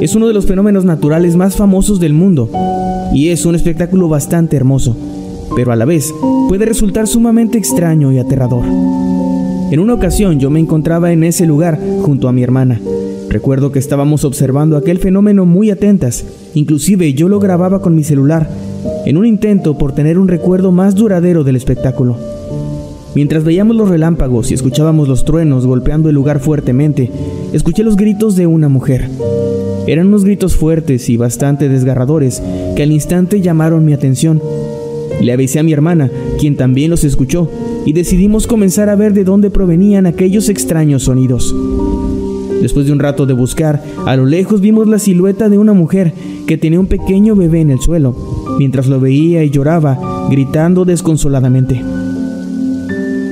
Es 0.00 0.14
uno 0.14 0.28
de 0.28 0.32
los 0.32 0.46
fenómenos 0.46 0.84
naturales 0.84 1.34
más 1.34 1.56
famosos 1.56 1.98
del 1.98 2.12
mundo 2.12 2.48
y 3.12 3.30
es 3.30 3.44
un 3.46 3.56
espectáculo 3.56 4.08
bastante 4.08 4.54
hermoso, 4.54 4.96
pero 5.56 5.72
a 5.72 5.76
la 5.76 5.86
vez 5.86 6.14
puede 6.46 6.66
resultar 6.66 7.08
sumamente 7.08 7.58
extraño 7.58 8.12
y 8.12 8.18
aterrador. 8.18 8.64
En 9.72 9.80
una 9.80 9.94
ocasión 9.94 10.38
yo 10.38 10.50
me 10.50 10.60
encontraba 10.60 11.10
en 11.10 11.24
ese 11.24 11.44
lugar 11.44 11.76
junto 12.02 12.28
a 12.28 12.32
mi 12.32 12.44
hermana. 12.44 12.80
Recuerdo 13.28 13.72
que 13.72 13.80
estábamos 13.80 14.22
observando 14.24 14.76
aquel 14.76 14.98
fenómeno 14.98 15.46
muy 15.46 15.72
atentas, 15.72 16.24
inclusive 16.54 17.12
yo 17.14 17.28
lo 17.28 17.40
grababa 17.40 17.82
con 17.82 17.96
mi 17.96 18.04
celular, 18.04 18.48
en 19.04 19.16
un 19.16 19.26
intento 19.26 19.76
por 19.76 19.96
tener 19.96 20.16
un 20.16 20.28
recuerdo 20.28 20.70
más 20.70 20.94
duradero 20.94 21.42
del 21.42 21.56
espectáculo. 21.56 22.35
Mientras 23.16 23.44
veíamos 23.44 23.74
los 23.76 23.88
relámpagos 23.88 24.50
y 24.50 24.54
escuchábamos 24.54 25.08
los 25.08 25.24
truenos 25.24 25.64
golpeando 25.64 26.10
el 26.10 26.14
lugar 26.14 26.38
fuertemente, 26.38 27.10
escuché 27.54 27.82
los 27.82 27.96
gritos 27.96 28.36
de 28.36 28.46
una 28.46 28.68
mujer. 28.68 29.08
Eran 29.86 30.08
unos 30.08 30.22
gritos 30.22 30.54
fuertes 30.54 31.08
y 31.08 31.16
bastante 31.16 31.70
desgarradores 31.70 32.42
que 32.76 32.82
al 32.82 32.92
instante 32.92 33.40
llamaron 33.40 33.86
mi 33.86 33.94
atención. 33.94 34.42
Le 35.22 35.32
avisé 35.32 35.58
a 35.58 35.62
mi 35.62 35.72
hermana, 35.72 36.10
quien 36.38 36.56
también 36.56 36.90
los 36.90 37.04
escuchó, 37.04 37.50
y 37.86 37.94
decidimos 37.94 38.46
comenzar 38.46 38.90
a 38.90 38.96
ver 38.96 39.14
de 39.14 39.24
dónde 39.24 39.48
provenían 39.48 40.04
aquellos 40.04 40.50
extraños 40.50 41.04
sonidos. 41.04 41.56
Después 42.60 42.84
de 42.84 42.92
un 42.92 42.98
rato 42.98 43.24
de 43.24 43.32
buscar, 43.32 43.82
a 44.04 44.14
lo 44.14 44.26
lejos 44.26 44.60
vimos 44.60 44.88
la 44.88 44.98
silueta 44.98 45.48
de 45.48 45.56
una 45.56 45.72
mujer 45.72 46.12
que 46.46 46.58
tenía 46.58 46.80
un 46.80 46.86
pequeño 46.86 47.34
bebé 47.34 47.62
en 47.62 47.70
el 47.70 47.80
suelo, 47.80 48.14
mientras 48.58 48.88
lo 48.88 49.00
veía 49.00 49.42
y 49.42 49.48
lloraba, 49.48 50.28
gritando 50.30 50.84
desconsoladamente. 50.84 51.80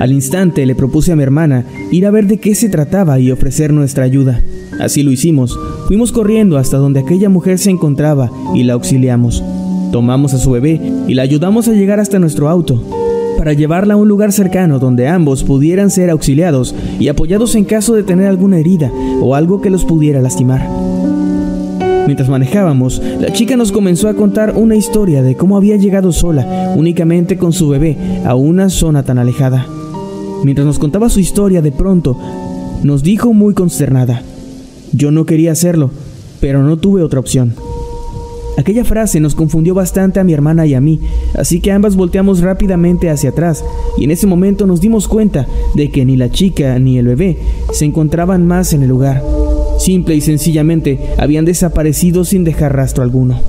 Al 0.01 0.13
instante 0.13 0.67
le 0.67 0.75
propuse 0.75 1.13
a 1.13 1.17
mi 1.17 1.23
hermana 1.23 1.65
ir 1.91 2.07
a 2.07 2.11
ver 2.11 2.27
de 2.27 2.39
qué 2.39 2.55
se 2.55 2.69
trataba 2.69 3.19
y 3.21 3.31
ofrecer 3.31 3.73
nuestra 3.73 4.05
ayuda. 4.05 4.41
Así 4.81 5.03
lo 5.03 5.11
hicimos. 5.11 5.59
Fuimos 5.87 6.13
corriendo 6.13 6.59
hasta 6.59 6.77
donde 6.77 7.01
aquella 7.01 7.29
mujer 7.29 7.59
se 7.59 7.71
encontraba 7.71 8.31
y 8.55 8.65
la 8.65 8.75
auxiliamos. 8.75 9.43
Tomamos 9.93 10.35
a 10.35 10.39
su 10.39 10.51
bebé 10.51 10.81
y 11.07 11.15
la 11.15 11.23
ayudamos 11.23 11.69
a 11.69 11.73
llegar 11.73 12.01
hasta 12.01 12.19
nuestro 12.19 12.49
auto 12.49 12.83
para 13.37 13.53
llevarla 13.53 13.95
a 13.95 13.97
un 13.97 14.09
lugar 14.09 14.33
cercano 14.33 14.79
donde 14.79 15.09
ambos 15.09 15.45
pudieran 15.45 15.91
ser 15.91 16.11
auxiliados 16.11 16.75
y 16.99 17.09
apoyados 17.09 17.55
en 17.55 17.65
caso 17.65 17.95
de 17.95 18.03
tener 18.03 18.27
alguna 18.27 18.59
herida 18.59 18.91
o 19.21 19.35
algo 19.35 19.61
que 19.61 19.71
los 19.71 19.85
pudiera 19.85 20.21
lastimar. 20.21 20.67
Mientras 22.07 22.29
manejábamos, 22.29 23.03
la 23.21 23.33
chica 23.33 23.57
nos 23.57 23.73
comenzó 23.73 24.09
a 24.09 24.15
contar 24.15 24.55
una 24.57 24.77
historia 24.77 25.23
de 25.23 25.37
cómo 25.37 25.57
había 25.57 25.77
llegado 25.77 26.13
sola, 26.13 26.73
únicamente 26.77 27.39
con 27.39 27.53
su 27.53 27.69
bebé, 27.69 27.97
a 28.25 28.35
una 28.35 28.69
zona 28.69 29.03
tan 29.03 29.19
alejada. 29.19 29.67
Mientras 30.45 30.67
nos 30.67 30.79
contaba 30.79 31.09
su 31.09 31.21
historia, 31.21 31.63
de 31.63 31.73
pronto 31.73 32.19
nos 32.83 33.03
dijo 33.03 33.33
muy 33.33 33.55
consternada, 33.55 34.23
yo 34.93 35.11
no 35.11 35.25
quería 35.25 35.53
hacerlo, 35.53 35.91
pero 36.39 36.63
no 36.63 36.77
tuve 36.77 37.03
otra 37.03 37.19
opción. 37.19 37.55
Aquella 38.59 38.85
frase 38.85 39.21
nos 39.21 39.35
confundió 39.35 39.75
bastante 39.75 40.21
a 40.21 40.25
mi 40.25 40.35
hermana 40.35 40.67
y 40.67 40.75
a 40.75 40.83
mí, 40.83 41.01
así 41.35 41.61
que 41.61 41.73
ambas 41.73 41.97
volteamos 41.97 42.41
rápidamente 42.41 43.09
hacia 43.09 43.31
atrás 43.31 43.65
y 43.97 44.05
en 44.05 44.11
ese 44.11 44.27
momento 44.27 44.67
nos 44.67 44.83
dimos 44.83 45.09
cuenta 45.09 45.47
de 45.75 45.91
que 45.91 46.05
ni 46.05 46.17
la 46.17 46.31
chica 46.31 46.79
ni 46.79 46.99
el 46.99 47.07
bebé 47.07 47.39
se 47.73 47.87
encontraban 47.87 48.47
más 48.47 48.75
en 48.75 48.83
el 48.83 48.91
lugar. 48.91 49.25
Simple 49.79 50.15
y 50.15 50.21
sencillamente 50.21 51.01
habían 51.19 51.47
desaparecido 51.47 52.25
sin 52.25 52.45
dejar 52.45 52.77
rastro 52.77 53.03
alguno. 53.03 53.41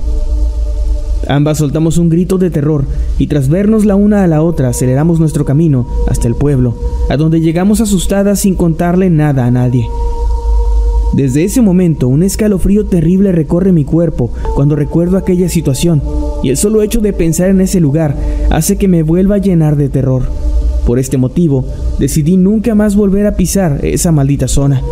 Ambas 1.28 1.58
soltamos 1.58 1.98
un 1.98 2.08
grito 2.08 2.38
de 2.38 2.50
terror 2.50 2.84
y 3.18 3.26
tras 3.26 3.48
vernos 3.48 3.84
la 3.84 3.96
una 3.96 4.22
a 4.22 4.26
la 4.26 4.42
otra 4.42 4.68
aceleramos 4.68 5.18
nuestro 5.18 5.44
camino 5.44 5.86
hasta 6.08 6.28
el 6.28 6.34
pueblo, 6.34 6.74
a 7.08 7.16
donde 7.16 7.40
llegamos 7.40 7.80
asustadas 7.80 8.40
sin 8.40 8.54
contarle 8.54 9.10
nada 9.10 9.46
a 9.46 9.50
nadie. 9.50 9.88
Desde 11.14 11.44
ese 11.44 11.62
momento 11.62 12.08
un 12.08 12.22
escalofrío 12.22 12.86
terrible 12.86 13.32
recorre 13.32 13.72
mi 13.72 13.84
cuerpo 13.84 14.30
cuando 14.54 14.76
recuerdo 14.76 15.16
aquella 15.16 15.48
situación 15.48 16.02
y 16.42 16.50
el 16.50 16.56
solo 16.56 16.82
hecho 16.82 17.00
de 17.00 17.12
pensar 17.12 17.48
en 17.48 17.60
ese 17.60 17.80
lugar 17.80 18.16
hace 18.50 18.76
que 18.76 18.86
me 18.86 19.02
vuelva 19.02 19.36
a 19.36 19.38
llenar 19.38 19.76
de 19.76 19.88
terror. 19.88 20.22
Por 20.84 20.98
este 21.00 21.16
motivo, 21.16 21.64
decidí 21.98 22.36
nunca 22.36 22.74
más 22.76 22.94
volver 22.94 23.26
a 23.26 23.34
pisar 23.34 23.80
esa 23.82 24.12
maldita 24.12 24.46
zona, 24.46 24.82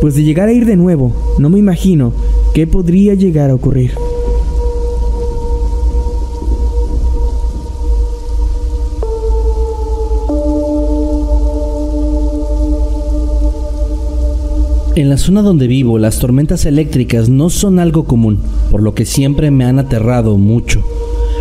pues 0.00 0.14
de 0.14 0.22
llegar 0.22 0.48
a 0.48 0.52
ir 0.52 0.64
de 0.64 0.76
nuevo, 0.76 1.12
no 1.38 1.50
me 1.50 1.58
imagino 1.58 2.12
qué 2.54 2.66
podría 2.66 3.14
llegar 3.14 3.50
a 3.50 3.54
ocurrir. 3.54 3.90
En 14.96 15.08
la 15.08 15.18
zona 15.18 15.42
donde 15.42 15.68
vivo, 15.68 15.98
las 15.98 16.18
tormentas 16.18 16.66
eléctricas 16.66 17.28
no 17.28 17.48
son 17.48 17.78
algo 17.78 18.04
común, 18.04 18.40
por 18.72 18.82
lo 18.82 18.92
que 18.92 19.04
siempre 19.04 19.52
me 19.52 19.64
han 19.64 19.78
aterrado 19.78 20.36
mucho. 20.36 20.82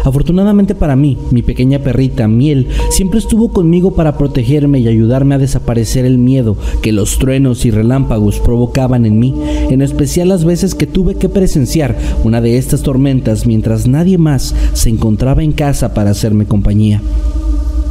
Afortunadamente 0.06 0.76
para 0.76 0.96
mí, 0.96 1.18
mi 1.32 1.42
pequeña 1.42 1.80
perrita 1.80 2.28
Miel 2.28 2.68
siempre 2.92 3.20
estuvo 3.20 3.52
conmigo 3.52 3.96
para 3.96 4.18
protegerme 4.18 4.80
y 4.80 4.88
ayudarme 4.88 5.36
a 5.36 5.40
desaparecer 5.40 6.06
el 6.06 6.20
miedo 6.20 6.58
que 6.82 6.92
los 6.92 7.18
truenos 7.18 7.66
y 7.66 7.72
relámpagos 7.72 8.40
provocaban 8.40 9.06
en 9.06 9.20
mí, 9.20 9.34
en 9.70 9.82
especial 9.82 10.30
las 10.30 10.46
veces 10.46 10.76
que 10.76 10.88
tuve 10.88 11.16
que 11.16 11.28
presenciar 11.28 11.98
una 12.24 12.42
de 12.42 12.58
estas 12.58 12.84
tormentas 12.84 13.48
mientras 13.48 13.88
nadie 13.88 14.18
más 14.20 14.56
se 14.74 14.90
encontraba 14.90 15.44
en 15.44 15.54
casa 15.54 15.94
para 15.94 16.12
hacerme 16.12 16.46
compañía. 16.46 17.02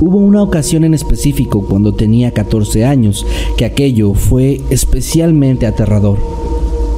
Hubo 0.01 0.19
una 0.19 0.43
ocasión 0.43 0.85
en 0.85 0.95
específico 0.95 1.67
cuando 1.67 1.93
tenía 1.93 2.31
14 2.31 2.85
años 2.85 3.27
que 3.57 3.65
aquello 3.65 4.15
fue 4.15 4.61
especialmente 4.71 5.67
aterrador. 5.67 6.19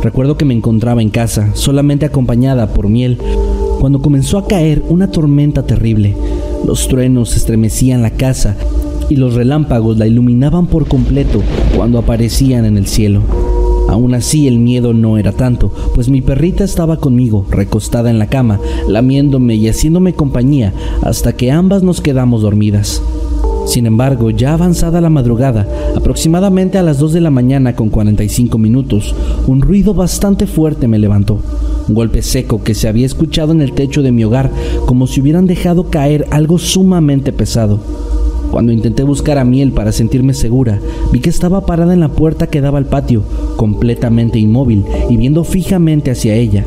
Recuerdo 0.02 0.37
que 0.37 0.45
me 0.45 0.52
encontraba 0.52 1.00
en 1.00 1.09
casa, 1.09 1.50
solamente 1.54 2.04
acompañada 2.04 2.75
por 2.75 2.90
miel, 2.90 3.19
cuando 3.80 4.02
comenzó 4.02 4.37
a 4.37 4.47
caer 4.47 4.83
una 4.88 5.11
tormenta 5.11 5.66
terrible. 5.66 6.14
Los 6.66 6.88
truenos 6.88 7.37
estremecían 7.37 8.02
la 8.02 8.11
casa 8.11 8.57
y 9.09 9.16
los 9.16 9.33
relámpagos 9.33 9.97
la 9.97 10.07
iluminaban 10.07 10.66
por 10.66 10.87
completo 10.87 11.42
cuando 11.75 11.99
aparecían 11.99 12.66
en 12.66 12.76
el 12.76 12.87
cielo. 12.87 13.23
Aún 13.90 14.14
así 14.14 14.47
el 14.47 14.61
miedo 14.61 14.94
no 14.94 15.18
era 15.18 15.32
tanto, 15.32 15.73
pues 15.97 16.09
mi 16.09 16.20
perrita 16.23 16.62
estaba 16.62 16.99
conmigo, 16.99 17.44
recostada 17.50 18.09
en 18.09 18.20
la 18.20 18.28
cama, 18.28 18.61
lamiéndome 18.87 19.56
y 19.56 19.68
haciéndome 19.68 20.14
compañía 20.14 20.73
hasta 21.02 21.32
que 21.32 21.50
ambas 21.50 21.82
nos 21.82 22.00
quedamos 22.00 22.42
dormidas. 22.42 23.02
Sin 23.66 23.87
embargo, 23.87 24.30
ya 24.30 24.54
avanzada 24.54 25.00
la 25.00 25.11
madrugada, 25.11 25.66
aproximadamente 25.97 26.78
a 26.78 26.85
las 26.85 27.00
2 27.00 27.14
de 27.14 27.20
la 27.20 27.30
mañana 27.30 27.75
con 27.75 27.90
45 27.90 28.59
minutos, 28.59 29.12
un 29.49 29.61
ruido 29.61 29.92
bastante 29.92 30.47
fuerte 30.47 30.87
me 30.87 31.00
levantó. 31.00 31.40
Un 31.88 31.94
golpe 31.97 32.23
seco 32.23 32.62
que 32.62 32.75
se 32.75 32.87
había 32.87 33.06
escuchado 33.06 33.50
en 33.50 33.61
el 33.61 33.73
techo 33.73 34.02
de 34.02 34.12
mi 34.12 34.23
hogar, 34.23 34.52
como 34.87 35.09
si 35.09 35.20
hubieran 35.20 35.47
dejado 35.47 35.90
caer 35.90 36.26
algo 36.30 36.59
sumamente 36.59 37.32
pesado. 37.32 37.80
Cuando 38.50 38.73
intenté 38.73 39.04
buscar 39.04 39.38
a 39.38 39.45
Miel 39.45 39.73
para 39.73 39.92
sentirme 39.92 40.35
segura, 40.35 40.80
vi 41.12 41.21
que 41.21 41.30
estaba 41.30 41.66
parada 41.66 41.95
en 41.95 42.00
la 42.00 42.09
puerta 42.09 42.49
que 42.49 42.61
daba 42.61 42.78
al 42.78 42.87
patio, 42.87 43.23
completamente 43.57 44.38
inmóvil 44.38 44.85
y 45.09 45.16
viendo 45.16 45.45
fijamente 45.45 46.11
hacia 46.11 46.35
ella. 46.35 46.64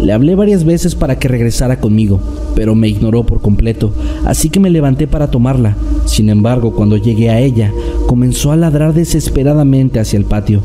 Le 0.00 0.12
hablé 0.12 0.34
varias 0.34 0.64
veces 0.64 0.94
para 0.94 1.18
que 1.18 1.28
regresara 1.28 1.80
conmigo, 1.80 2.20
pero 2.54 2.74
me 2.74 2.88
ignoró 2.88 3.24
por 3.24 3.40
completo, 3.40 3.92
así 4.24 4.48
que 4.48 4.60
me 4.60 4.70
levanté 4.70 5.06
para 5.06 5.30
tomarla. 5.30 5.76
Sin 6.06 6.30
embargo, 6.30 6.74
cuando 6.74 6.96
llegué 6.96 7.28
a 7.28 7.40
ella, 7.40 7.72
comenzó 8.06 8.52
a 8.52 8.56
ladrar 8.56 8.94
desesperadamente 8.94 10.00
hacia 10.00 10.16
el 10.16 10.24
patio. 10.24 10.62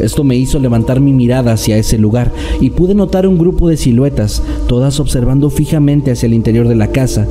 Esto 0.00 0.22
me 0.22 0.36
hizo 0.36 0.58
levantar 0.58 1.00
mi 1.00 1.12
mirada 1.12 1.52
hacia 1.52 1.76
ese 1.76 1.98
lugar 1.98 2.30
y 2.60 2.70
pude 2.70 2.94
notar 2.94 3.26
un 3.26 3.38
grupo 3.38 3.68
de 3.68 3.76
siluetas, 3.76 4.42
todas 4.68 5.00
observando 5.00 5.50
fijamente 5.50 6.10
hacia 6.10 6.26
el 6.26 6.34
interior 6.34 6.68
de 6.68 6.76
la 6.76 6.88
casa. 6.88 7.26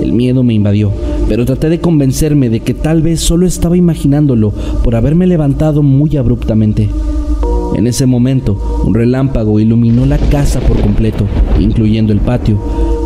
El 0.00 0.12
miedo 0.12 0.42
me 0.42 0.54
invadió, 0.54 0.92
pero 1.30 1.44
traté 1.44 1.68
de 1.68 1.80
convencerme 1.80 2.50
de 2.50 2.58
que 2.58 2.74
tal 2.74 3.02
vez 3.02 3.20
solo 3.20 3.46
estaba 3.46 3.76
imaginándolo 3.76 4.50
por 4.82 4.96
haberme 4.96 5.28
levantado 5.28 5.80
muy 5.80 6.16
abruptamente. 6.16 6.90
En 7.76 7.86
ese 7.86 8.04
momento, 8.04 8.60
un 8.84 8.94
relámpago 8.94 9.60
iluminó 9.60 10.06
la 10.06 10.18
casa 10.18 10.58
por 10.58 10.80
completo, 10.80 11.24
incluyendo 11.60 12.12
el 12.12 12.18
patio, 12.18 12.58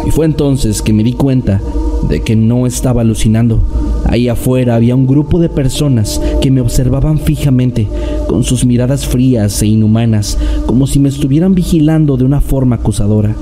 y 0.07 0.11
fue 0.11 0.25
entonces 0.25 0.81
que 0.81 0.95
me 0.95 1.05
di 1.05 1.13
cuenta 1.13 1.61
de 2.09 2.23
que 2.23 2.35
no 2.35 2.67
estaba 2.67 3.03
alucinando. 3.03 3.61
Ahí 4.07 4.29
afuera 4.29 4.77
había 4.77 4.97
un 4.97 5.07
grupo 5.07 5.39
de 5.39 5.51
personas 5.51 6.19
que 6.41 6.51
me 6.51 6.63
observaban 6.63 7.19
fijamente, 7.19 7.89
con 8.27 8.43
sus 8.43 8.65
miradas 8.65 9.07
frías 9.07 9.61
e 9.61 9.67
inhumanas, 9.67 10.39
como 10.65 10.87
si 10.87 10.99
me 10.99 11.11
estuvieran 11.11 11.55
vigilando 11.55 12.17
de 12.17 12.25
una 12.25 12.41
forma 12.41 12.77
acusadora. 12.77 13.37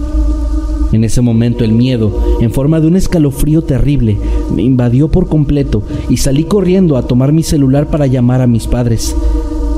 En 0.92 1.04
ese 1.04 1.22
momento 1.22 1.64
el 1.64 1.72
miedo, 1.72 2.12
en 2.40 2.50
forma 2.50 2.78
de 2.80 2.86
un 2.86 2.96
escalofrío 2.96 3.62
terrible, 3.62 4.18
me 4.54 4.62
invadió 4.62 5.08
por 5.08 5.26
completo 5.26 5.82
y 6.10 6.18
salí 6.18 6.44
corriendo 6.44 6.96
a 6.98 7.06
tomar 7.06 7.32
mi 7.32 7.42
celular 7.42 7.88
para 7.88 8.06
llamar 8.06 8.42
a 8.42 8.46
mis 8.46 8.66
padres. 8.66 9.16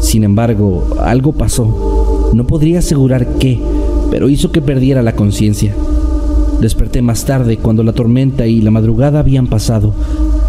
Sin 0.01 0.25
embargo, 0.25 0.85
algo 1.01 1.33
pasó. 1.33 2.33
No 2.35 2.47
podría 2.47 2.81
asegurar 2.81 3.39
qué, 3.39 3.61
pero 4.11 4.29
hizo 4.29 4.51
que 4.51 4.61
perdiera 4.61 5.03
la 5.03 5.15
conciencia. 5.15 5.75
Desperté 6.61 7.01
más 7.01 7.25
tarde 7.25 7.59
cuando 7.59 7.85
la 7.85 7.93
tormenta 7.93 8.47
y 8.47 8.61
la 8.61 8.73
madrugada 8.73 9.21
habían 9.21 9.47
pasado, 9.47 9.95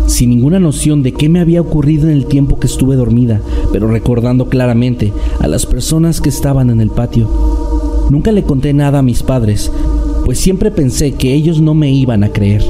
sin 0.07 0.29
ninguna 0.29 0.59
noción 0.59 1.03
de 1.03 1.11
qué 1.11 1.29
me 1.29 1.39
había 1.39 1.61
ocurrido 1.61 2.07
en 2.07 2.13
el 2.13 2.25
tiempo 2.25 2.59
que 2.59 2.67
estuve 2.67 2.95
dormida, 2.95 3.41
pero 3.71 3.87
recordando 3.87 4.49
claramente 4.49 5.13
a 5.39 5.47
las 5.47 5.65
personas 5.65 6.21
que 6.21 6.29
estaban 6.29 6.69
en 6.69 6.81
el 6.81 6.89
patio. 6.89 7.29
Nunca 8.09 8.31
le 8.31 8.43
conté 8.43 8.73
nada 8.73 8.99
a 8.99 9.03
mis 9.03 9.23
padres, 9.23 9.71
pues 10.25 10.39
siempre 10.39 10.71
pensé 10.71 11.13
que 11.13 11.33
ellos 11.33 11.61
no 11.61 11.75
me 11.75 11.91
iban 11.91 12.23
a 12.23 12.29
creer. 12.29 12.65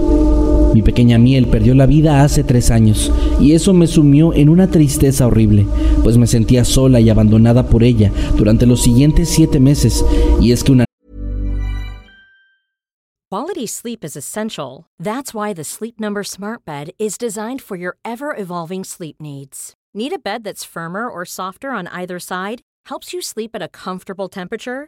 Mi 0.73 0.81
pequeña 0.81 1.17
miel 1.17 1.47
perdió 1.47 1.73
la 1.73 1.85
vida 1.85 2.21
hace 2.21 2.43
tres 2.43 2.69
años 2.69 3.09
y 3.39 3.53
eso 3.53 3.73
me 3.73 3.87
sumió 3.87 4.33
en 4.33 4.49
una 4.49 4.67
tristeza 4.67 5.25
horrible, 5.25 5.65
pues 6.03 6.17
me 6.17 6.27
sentía 6.27 6.65
sola 6.65 6.99
y 6.99 7.09
abandonada 7.09 7.63
por 7.69 7.83
ella 7.83 8.11
durante 8.37 8.65
los 8.65 8.83
siguientes 8.83 9.29
siete 9.29 9.61
meses 9.61 10.05
y 10.41 10.51
es 10.51 10.63
que 10.65 10.73
una 10.73 10.85
Quality 13.31 13.67
sleep 13.67 14.03
is 14.05 14.15
essential. 14.15 14.85
That's 14.97 15.33
why 15.33 15.53
the 15.53 15.63
Sleep 15.63 15.99
Number 15.99 16.23
Smart 16.23 16.63
Bed 16.63 16.91
is 16.99 17.17
designed 17.17 17.61
for 17.61 17.75
your 17.75 17.97
ever-evolving 18.05 18.85
sleep 18.85 19.17
needs. 19.19 19.73
Need 19.93 20.13
a 20.13 20.19
bed 20.19 20.43
that's 20.43 20.63
firmer 20.63 21.09
or 21.09 21.25
softer 21.25 21.71
on 21.71 21.87
either 21.87 22.19
side? 22.19 22.61
Helps 22.85 23.13
you 23.13 23.21
sleep 23.21 23.51
at 23.53 23.61
a 23.61 23.67
comfortable 23.67 24.29
temperature? 24.29 24.87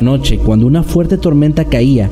noche, 0.00 0.38
cuando 0.38 0.64
una 0.64 0.84
fuerte 0.84 1.18
tormenta 1.18 1.64
caía, 1.64 2.08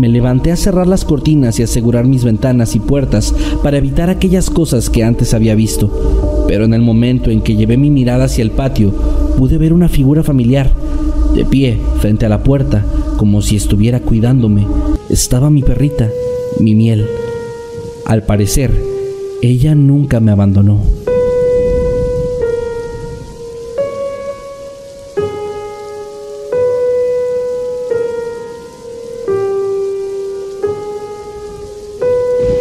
me 0.00 0.08
levanté 0.08 0.50
a 0.50 0.56
cerrar 0.56 0.88
las 0.88 1.04
cortinas 1.04 1.56
y 1.60 1.62
asegurar 1.62 2.08
mis 2.08 2.24
ventanas 2.24 2.74
y 2.74 2.80
puertas 2.80 3.32
para 3.62 3.78
evitar 3.78 4.10
aquellas 4.10 4.50
cosas 4.50 4.90
que 4.90 5.04
antes 5.04 5.32
había 5.32 5.54
visto. 5.54 6.44
Pero 6.48 6.64
en 6.64 6.74
el 6.74 6.82
momento 6.82 7.30
en 7.30 7.40
que 7.40 7.54
llevé 7.54 7.76
mi 7.76 7.92
mirada 7.92 8.24
hacia 8.24 8.42
el 8.42 8.50
patio, 8.50 8.90
pude 9.36 9.58
ver 9.58 9.72
una 9.72 9.88
figura 9.88 10.24
familiar. 10.24 10.72
De 11.36 11.44
pie, 11.44 11.78
frente 12.00 12.26
a 12.26 12.28
la 12.28 12.42
puerta, 12.42 12.84
como 13.16 13.42
si 13.42 13.54
estuviera 13.54 14.00
cuidándome, 14.00 14.66
estaba 15.08 15.50
mi 15.50 15.62
perrita, 15.62 16.08
mi 16.58 16.74
miel. 16.74 17.06
Al 18.06 18.24
parecer, 18.24 18.72
ella 19.40 19.76
nunca 19.76 20.18
me 20.18 20.32
abandonó. 20.32 20.82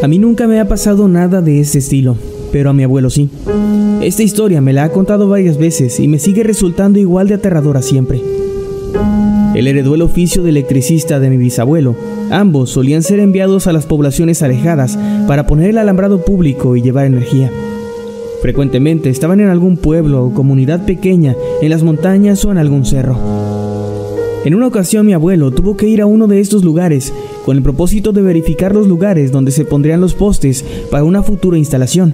A 0.02 0.08
mí 0.08 0.20
nunca 0.20 0.46
me 0.48 0.60
ha 0.60 0.68
pasado 0.68 1.08
nada 1.08 1.42
de 1.42 1.60
ese 1.60 1.80
estilo, 1.80 2.18
pero 2.52 2.70
a 2.70 2.74
mi 2.74 2.84
abuelo 2.84 3.10
sí. 3.10 3.30
Esta 4.02 4.22
historia 4.22 4.62
me 4.62 4.72
la 4.72 4.84
ha 4.84 4.90
contado 4.90 5.28
varias 5.28 5.58
veces 5.58 6.00
y 6.00 6.08
me 6.08 6.20
sigue 6.20 6.44
resultando 6.44 7.00
igual 7.00 7.28
de 7.28 7.34
aterradora 7.34 7.82
siempre. 7.82 8.22
Él 9.56 9.68
heredó 9.68 9.96
el 9.96 10.04
oficio 10.04 10.44
de 10.44 10.52
electricista 10.52 11.20
de 11.20 11.32
mi 11.32 11.38
bisabuelo. 11.38 11.96
Ambos 12.30 12.70
solían 12.70 13.02
ser 13.02 13.20
enviados 13.20 13.66
a 13.66 13.74
las 13.74 13.88
poblaciones 13.88 14.44
alejadas 14.44 15.00
para 15.28 15.48
poner 15.48 15.72
el 15.72 15.80
alambrado 15.80 16.24
público 16.24 16.76
y 16.76 16.84
llevar 16.84 17.08
energía. 17.08 17.50
Frecuentemente 18.44 19.10
estaban 19.10 19.40
en 19.40 19.50
algún 19.50 19.78
pueblo 19.78 20.26
o 20.26 20.34
comunidad 20.34 20.86
pequeña, 20.86 21.36
en 21.64 21.72
las 21.72 21.82
montañas 21.82 22.46
o 22.46 22.52
en 22.52 22.60
algún 22.60 22.86
cerro. 22.86 23.18
En 24.46 24.54
una 24.54 24.68
ocasión 24.68 25.08
mi 25.08 25.14
abuelo 25.14 25.50
tuvo 25.50 25.76
que 25.76 25.88
ir 25.88 26.02
a 26.02 26.06
uno 26.06 26.28
de 26.28 26.40
estos 26.40 26.64
lugares 26.64 27.12
con 27.48 27.56
el 27.56 27.64
propósito 27.64 28.12
de 28.12 28.22
verificar 28.22 28.76
los 28.76 28.88
lugares 28.88 29.32
donde 29.32 29.52
se 29.52 29.64
pondrían 29.64 30.02
los 30.02 30.16
postes 30.16 30.66
para 30.92 31.06
una 31.06 31.24
futura 31.24 31.58
instalación. 31.58 32.14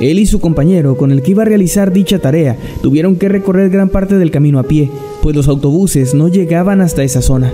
Él 0.00 0.18
y 0.18 0.26
su 0.26 0.38
compañero 0.38 0.98
con 0.98 1.12
el 1.12 1.22
que 1.22 1.30
iba 1.30 1.44
a 1.44 1.46
realizar 1.46 1.94
dicha 1.94 2.18
tarea 2.18 2.58
tuvieron 2.82 3.16
que 3.16 3.30
recorrer 3.30 3.70
gran 3.70 3.88
parte 3.88 4.18
del 4.18 4.30
camino 4.30 4.58
a 4.58 4.64
pie, 4.64 4.90
pues 5.22 5.34
los 5.34 5.48
autobuses 5.48 6.12
no 6.12 6.28
llegaban 6.28 6.82
hasta 6.82 7.04
esa 7.04 7.22
zona. 7.22 7.50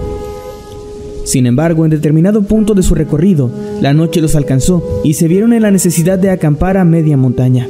Sin 1.23 1.47
embargo, 1.47 1.85
en 1.85 1.93
determinado 1.93 2.43
punto 2.43 2.75
de 2.75 2.83
su 2.83 2.97
recorrido, 2.97 3.53
la 3.81 3.95
noche 3.95 4.21
los 4.21 4.35
alcanzó 4.35 4.83
y 5.05 5.15
se 5.15 5.29
vieron 5.29 5.53
en 5.53 5.63
la 5.63 5.71
necesidad 5.71 6.19
de 6.19 6.31
acampar 6.31 6.77
a 6.77 6.85
media 6.85 7.17
montaña. 7.17 7.69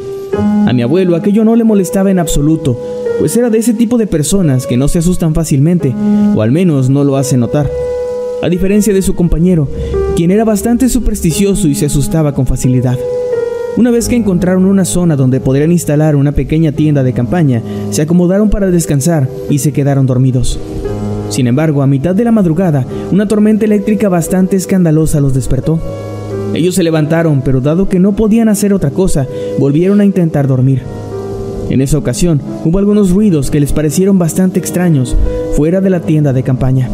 A 0.66 0.72
mi 0.72 0.80
abuelo 0.80 1.14
aquello 1.14 1.44
no 1.44 1.56
le 1.56 1.64
molestaba 1.64 2.10
en 2.10 2.20
absoluto, 2.20 2.80
pues 3.18 3.36
era 3.36 3.50
de 3.50 3.58
ese 3.58 3.74
tipo 3.74 3.98
de 3.98 4.06
personas 4.06 4.66
que 4.66 4.78
no 4.78 4.88
se 4.88 5.00
asustan 5.00 5.34
fácilmente, 5.34 5.94
o 6.34 6.40
al 6.40 6.52
menos 6.52 6.88
no 6.88 7.04
lo 7.04 7.18
hace 7.18 7.36
notar 7.36 7.68
a 8.44 8.50
diferencia 8.50 8.92
de 8.92 9.00
su 9.00 9.14
compañero, 9.14 9.68
quien 10.16 10.30
era 10.30 10.44
bastante 10.44 10.90
supersticioso 10.90 11.66
y 11.66 11.74
se 11.74 11.86
asustaba 11.86 12.34
con 12.34 12.46
facilidad. 12.46 12.98
Una 13.78 13.90
vez 13.90 14.06
que 14.06 14.16
encontraron 14.16 14.66
una 14.66 14.84
zona 14.84 15.16
donde 15.16 15.40
podrían 15.40 15.72
instalar 15.72 16.14
una 16.14 16.32
pequeña 16.32 16.70
tienda 16.70 17.02
de 17.02 17.14
campaña, 17.14 17.62
se 17.90 18.02
acomodaron 18.02 18.50
para 18.50 18.70
descansar 18.70 19.30
y 19.48 19.60
se 19.60 19.72
quedaron 19.72 20.04
dormidos. 20.04 20.60
Sin 21.30 21.46
embargo, 21.46 21.80
a 21.80 21.86
mitad 21.86 22.14
de 22.14 22.22
la 22.22 22.32
madrugada, 22.32 22.84
una 23.10 23.26
tormenta 23.26 23.64
eléctrica 23.64 24.10
bastante 24.10 24.56
escandalosa 24.56 25.20
los 25.20 25.32
despertó. 25.32 25.80
Ellos 26.52 26.74
se 26.74 26.82
levantaron, 26.82 27.40
pero 27.40 27.62
dado 27.62 27.88
que 27.88 27.98
no 27.98 28.14
podían 28.14 28.50
hacer 28.50 28.74
otra 28.74 28.90
cosa, 28.90 29.26
volvieron 29.58 30.02
a 30.02 30.04
intentar 30.04 30.46
dormir. 30.46 30.82
En 31.70 31.80
esa 31.80 31.96
ocasión, 31.96 32.42
hubo 32.62 32.78
algunos 32.78 33.10
ruidos 33.10 33.50
que 33.50 33.58
les 33.58 33.72
parecieron 33.72 34.18
bastante 34.18 34.58
extraños, 34.58 35.16
fuera 35.56 35.80
de 35.80 35.88
la 35.88 36.00
tienda 36.00 36.34
de 36.34 36.42
campaña. 36.42 36.90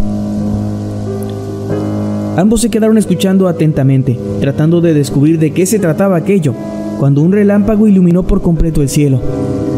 Ambos 2.40 2.62
se 2.62 2.70
quedaron 2.70 2.96
escuchando 2.96 3.48
atentamente, 3.48 4.18
tratando 4.40 4.81
de 4.81 4.94
descubrir 4.94 5.38
de 5.38 5.50
qué 5.50 5.66
se 5.66 5.79
trataba 5.79 6.16
aquello, 6.16 6.55
cuando 6.98 7.20
un 7.20 7.33
relámpago 7.33 7.87
iluminó 7.87 8.22
por 8.22 8.40
completo 8.40 8.81
el 8.81 8.88
cielo. 8.88 9.20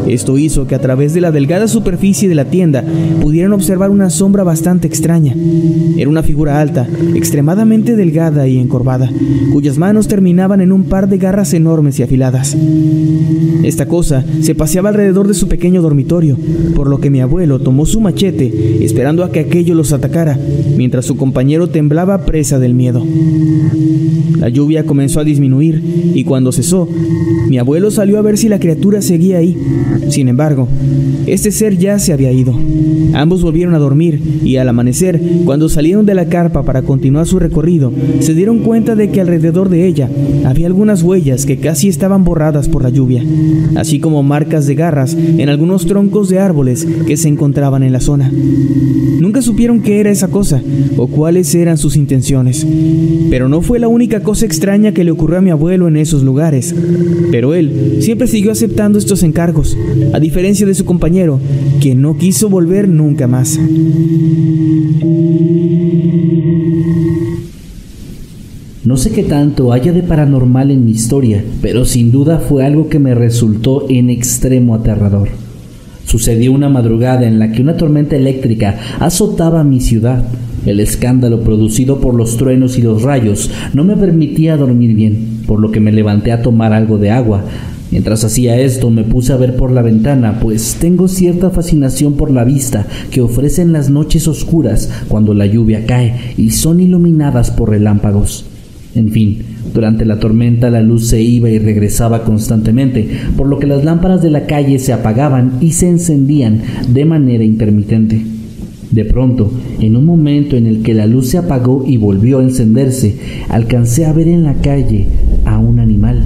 Esto 0.07 0.37
hizo 0.37 0.67
que 0.67 0.75
a 0.75 0.79
través 0.79 1.13
de 1.13 1.21
la 1.21 1.31
delgada 1.31 1.67
superficie 1.67 2.27
de 2.29 2.35
la 2.35 2.45
tienda 2.45 2.83
pudieran 3.21 3.53
observar 3.53 3.89
una 3.89 4.09
sombra 4.09 4.43
bastante 4.43 4.87
extraña. 4.87 5.35
Era 5.97 6.09
una 6.09 6.23
figura 6.23 6.59
alta, 6.59 6.87
extremadamente 7.15 7.95
delgada 7.95 8.47
y 8.47 8.59
encorvada, 8.59 9.09
cuyas 9.51 9.77
manos 9.77 10.07
terminaban 10.07 10.61
en 10.61 10.71
un 10.71 10.83
par 10.83 11.07
de 11.07 11.17
garras 11.17 11.53
enormes 11.53 11.99
y 11.99 12.03
afiladas. 12.03 12.55
Esta 13.63 13.87
cosa 13.87 14.25
se 14.41 14.55
paseaba 14.55 14.89
alrededor 14.89 15.27
de 15.27 15.33
su 15.33 15.47
pequeño 15.47 15.81
dormitorio, 15.81 16.37
por 16.75 16.87
lo 16.87 16.99
que 16.99 17.09
mi 17.09 17.21
abuelo 17.21 17.59
tomó 17.59 17.85
su 17.85 18.01
machete, 18.01 18.83
esperando 18.83 19.23
a 19.23 19.31
que 19.31 19.39
aquello 19.39 19.75
los 19.75 19.93
atacara, 19.93 20.37
mientras 20.75 21.05
su 21.05 21.15
compañero 21.15 21.67
temblaba 21.67 22.25
presa 22.25 22.59
del 22.59 22.73
miedo. 22.73 23.03
La 24.37 24.49
lluvia 24.49 24.85
comenzó 24.85 25.21
a 25.21 25.23
disminuir 25.23 25.81
y 26.13 26.25
cuando 26.25 26.51
cesó, 26.51 26.89
mi 27.47 27.57
abuelo 27.57 27.91
salió 27.91 28.19
a 28.19 28.21
ver 28.21 28.37
si 28.37 28.49
la 28.49 28.59
criatura 28.59 29.01
seguía 29.01 29.37
ahí. 29.37 29.57
Sin 30.09 30.27
embargo, 30.27 30.67
este 31.25 31.51
ser 31.51 31.77
ya 31.77 31.99
se 31.99 32.13
había 32.13 32.31
ido. 32.31 32.53
Ambos 33.13 33.41
volvieron 33.43 33.75
a 33.75 33.79
dormir 33.79 34.21
y 34.43 34.57
al 34.57 34.69
amanecer, 34.69 35.21
cuando 35.45 35.69
salieron 35.69 36.05
de 36.05 36.15
la 36.15 36.25
carpa 36.25 36.63
para 36.63 36.81
continuar 36.81 37.27
su 37.27 37.39
recorrido, 37.39 37.91
se 38.19 38.33
dieron 38.33 38.59
cuenta 38.59 38.95
de 38.95 39.09
que 39.09 39.21
alrededor 39.21 39.69
de 39.69 39.87
ella 39.87 40.09
había 40.45 40.67
algunas 40.67 41.03
huellas 41.03 41.45
que 41.45 41.57
casi 41.57 41.87
estaban 41.87 42.23
borradas 42.23 42.67
por 42.67 42.83
la 42.83 42.89
lluvia, 42.89 43.23
así 43.75 43.99
como 43.99 44.23
marcas 44.23 44.67
de 44.67 44.75
garras 44.75 45.15
en 45.15 45.49
algunos 45.49 45.85
troncos 45.85 46.29
de 46.29 46.39
árboles 46.39 46.87
que 47.07 47.17
se 47.17 47.29
encontraban 47.29 47.83
en 47.83 47.93
la 47.93 47.99
zona. 47.99 48.31
Nunca 49.19 49.41
supieron 49.41 49.81
qué 49.81 49.99
era 49.99 50.11
esa 50.11 50.27
cosa 50.27 50.61
o 50.97 51.07
cuáles 51.07 51.53
eran 51.55 51.77
sus 51.77 51.95
intenciones, 51.95 52.65
pero 53.29 53.47
no 53.47 53.61
fue 53.61 53.79
la 53.79 53.87
única 53.87 54.21
cosa 54.21 54.45
extraña 54.45 54.91
que 54.91 55.03
le 55.03 55.11
ocurrió 55.11 55.37
a 55.37 55.41
mi 55.41 55.49
abuelo 55.49 55.87
en 55.87 55.97
esos 55.97 56.23
lugares. 56.23 56.75
Pero 57.31 57.53
él 57.53 57.97
siempre 58.01 58.27
siguió 58.27 58.51
aceptando 58.51 58.99
estos 58.99 59.23
encargos, 59.23 59.77
a 60.13 60.19
diferencia 60.19 60.65
de 60.65 60.75
su 60.75 60.85
compañero, 60.85 61.39
quien 61.79 62.01
no 62.01 62.17
quiso 62.17 62.49
volver 62.49 62.87
nunca 62.87 63.27
más. 63.27 63.59
No 68.85 68.97
sé 68.97 69.11
qué 69.11 69.23
tanto 69.23 69.71
haya 69.71 69.93
de 69.93 70.03
paranormal 70.03 70.69
en 70.69 70.85
mi 70.85 70.91
historia, 70.91 71.43
pero 71.61 71.85
sin 71.85 72.11
duda 72.11 72.39
fue 72.39 72.65
algo 72.65 72.89
que 72.89 72.99
me 72.99 73.15
resultó 73.15 73.85
en 73.89 74.09
extremo 74.09 74.75
aterrador. 74.75 75.29
Sucedió 76.05 76.51
una 76.51 76.69
madrugada 76.69 77.25
en 77.25 77.39
la 77.39 77.51
que 77.51 77.61
una 77.61 77.77
tormenta 77.77 78.17
eléctrica 78.17 78.77
azotaba 78.99 79.63
mi 79.63 79.79
ciudad. 79.79 80.25
El 80.65 80.79
escándalo 80.79 81.41
producido 81.41 81.99
por 82.01 82.13
los 82.13 82.37
truenos 82.37 82.77
y 82.77 82.81
los 82.81 83.01
rayos 83.03 83.49
no 83.73 83.83
me 83.83 83.95
permitía 83.95 84.57
dormir 84.57 84.95
bien, 84.95 85.41
por 85.47 85.59
lo 85.59 85.71
que 85.71 85.79
me 85.79 85.91
levanté 85.91 86.31
a 86.31 86.41
tomar 86.41 86.73
algo 86.73 86.97
de 86.97 87.09
agua. 87.09 87.45
Mientras 87.93 88.23
hacía 88.23 88.59
esto 88.59 88.89
me 88.89 89.03
puse 89.03 89.33
a 89.33 89.37
ver 89.37 89.55
por 89.55 89.69
la 89.69 89.83
ventana, 89.83 90.39
pues 90.41 90.77
tengo 90.79 91.07
cierta 91.07 91.51
fascinación 91.51 92.13
por 92.13 92.31
la 92.31 92.43
vista 92.43 92.87
que 93.11 93.21
ofrecen 93.21 93.71
las 93.71 93.91
noches 93.91 94.27
oscuras 94.27 94.89
cuando 95.07 95.35
la 95.35 95.45
lluvia 95.45 95.85
cae 95.85 96.33
y 96.35 96.49
son 96.49 96.79
iluminadas 96.79 97.51
por 97.51 97.69
relámpagos. 97.69 98.45
En 98.95 99.11
fin, 99.11 99.43
durante 99.75 100.05
la 100.05 100.17
tormenta 100.17 100.71
la 100.71 100.81
luz 100.81 101.05
se 101.05 101.21
iba 101.21 101.51
y 101.51 101.59
regresaba 101.59 102.23
constantemente, 102.23 103.07
por 103.37 103.45
lo 103.45 103.59
que 103.59 103.67
las 103.67 103.85
lámparas 103.85 104.23
de 104.23 104.31
la 104.31 104.47
calle 104.47 104.79
se 104.79 104.91
apagaban 104.91 105.59
y 105.61 105.73
se 105.73 105.87
encendían 105.87 106.63
de 106.87 107.05
manera 107.05 107.43
intermitente. 107.43 108.23
De 108.89 109.05
pronto, 109.05 109.51
en 109.79 109.95
un 109.97 110.05
momento 110.05 110.55
en 110.55 110.65
el 110.65 110.81
que 110.81 110.95
la 110.95 111.05
luz 111.05 111.27
se 111.27 111.37
apagó 111.37 111.83
y 111.85 111.97
volvió 111.97 112.39
a 112.39 112.43
encenderse, 112.43 113.19
alcancé 113.49 114.07
a 114.07 114.13
ver 114.13 114.29
en 114.29 114.41
la 114.41 114.55
calle 114.55 115.05
a 115.45 115.59
un 115.59 115.79
animal, 115.79 116.23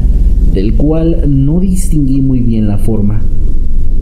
del 0.58 0.74
cual 0.74 1.26
no 1.28 1.60
distinguí 1.60 2.20
muy 2.20 2.40
bien 2.40 2.68
la 2.68 2.80
forma. 2.80 3.22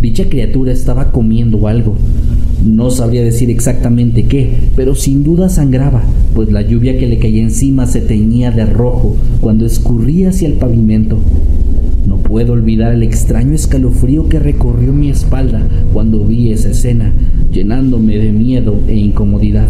Dicha 0.02 0.30
criatura 0.30 0.72
estaba 0.72 1.12
comiendo 1.12 1.68
algo, 1.68 1.98
no 2.64 2.92
sabría 2.92 3.24
decir 3.24 3.50
exactamente 3.50 4.24
qué, 4.24 4.70
pero 4.74 4.96
sin 4.96 5.22
duda 5.26 5.50
sangraba, 5.50 6.06
pues 6.34 6.50
la 6.54 6.62
lluvia 6.62 6.98
que 6.98 7.08
le 7.08 7.20
caía 7.20 7.42
encima 7.42 7.88
se 7.88 8.00
teñía 8.00 8.52
de 8.52 8.66
rojo 8.66 9.18
cuando 9.42 9.66
escurría 9.66 10.30
hacia 10.30 10.48
el 10.48 10.54
pavimento. 10.54 11.18
No 12.08 12.20
puedo 12.20 12.54
olvidar 12.54 12.94
el 12.94 13.04
extraño 13.04 13.54
escalofrío 13.54 14.30
que 14.30 14.40
recorrió 14.40 14.94
mi 14.94 15.10
espalda 15.10 15.68
cuando 15.92 16.24
vi 16.24 16.54
esa 16.54 16.70
escena, 16.70 17.12
llenándome 17.52 18.18
de 18.18 18.32
miedo 18.32 18.80
e 18.88 18.96
incomodidad. 18.96 19.68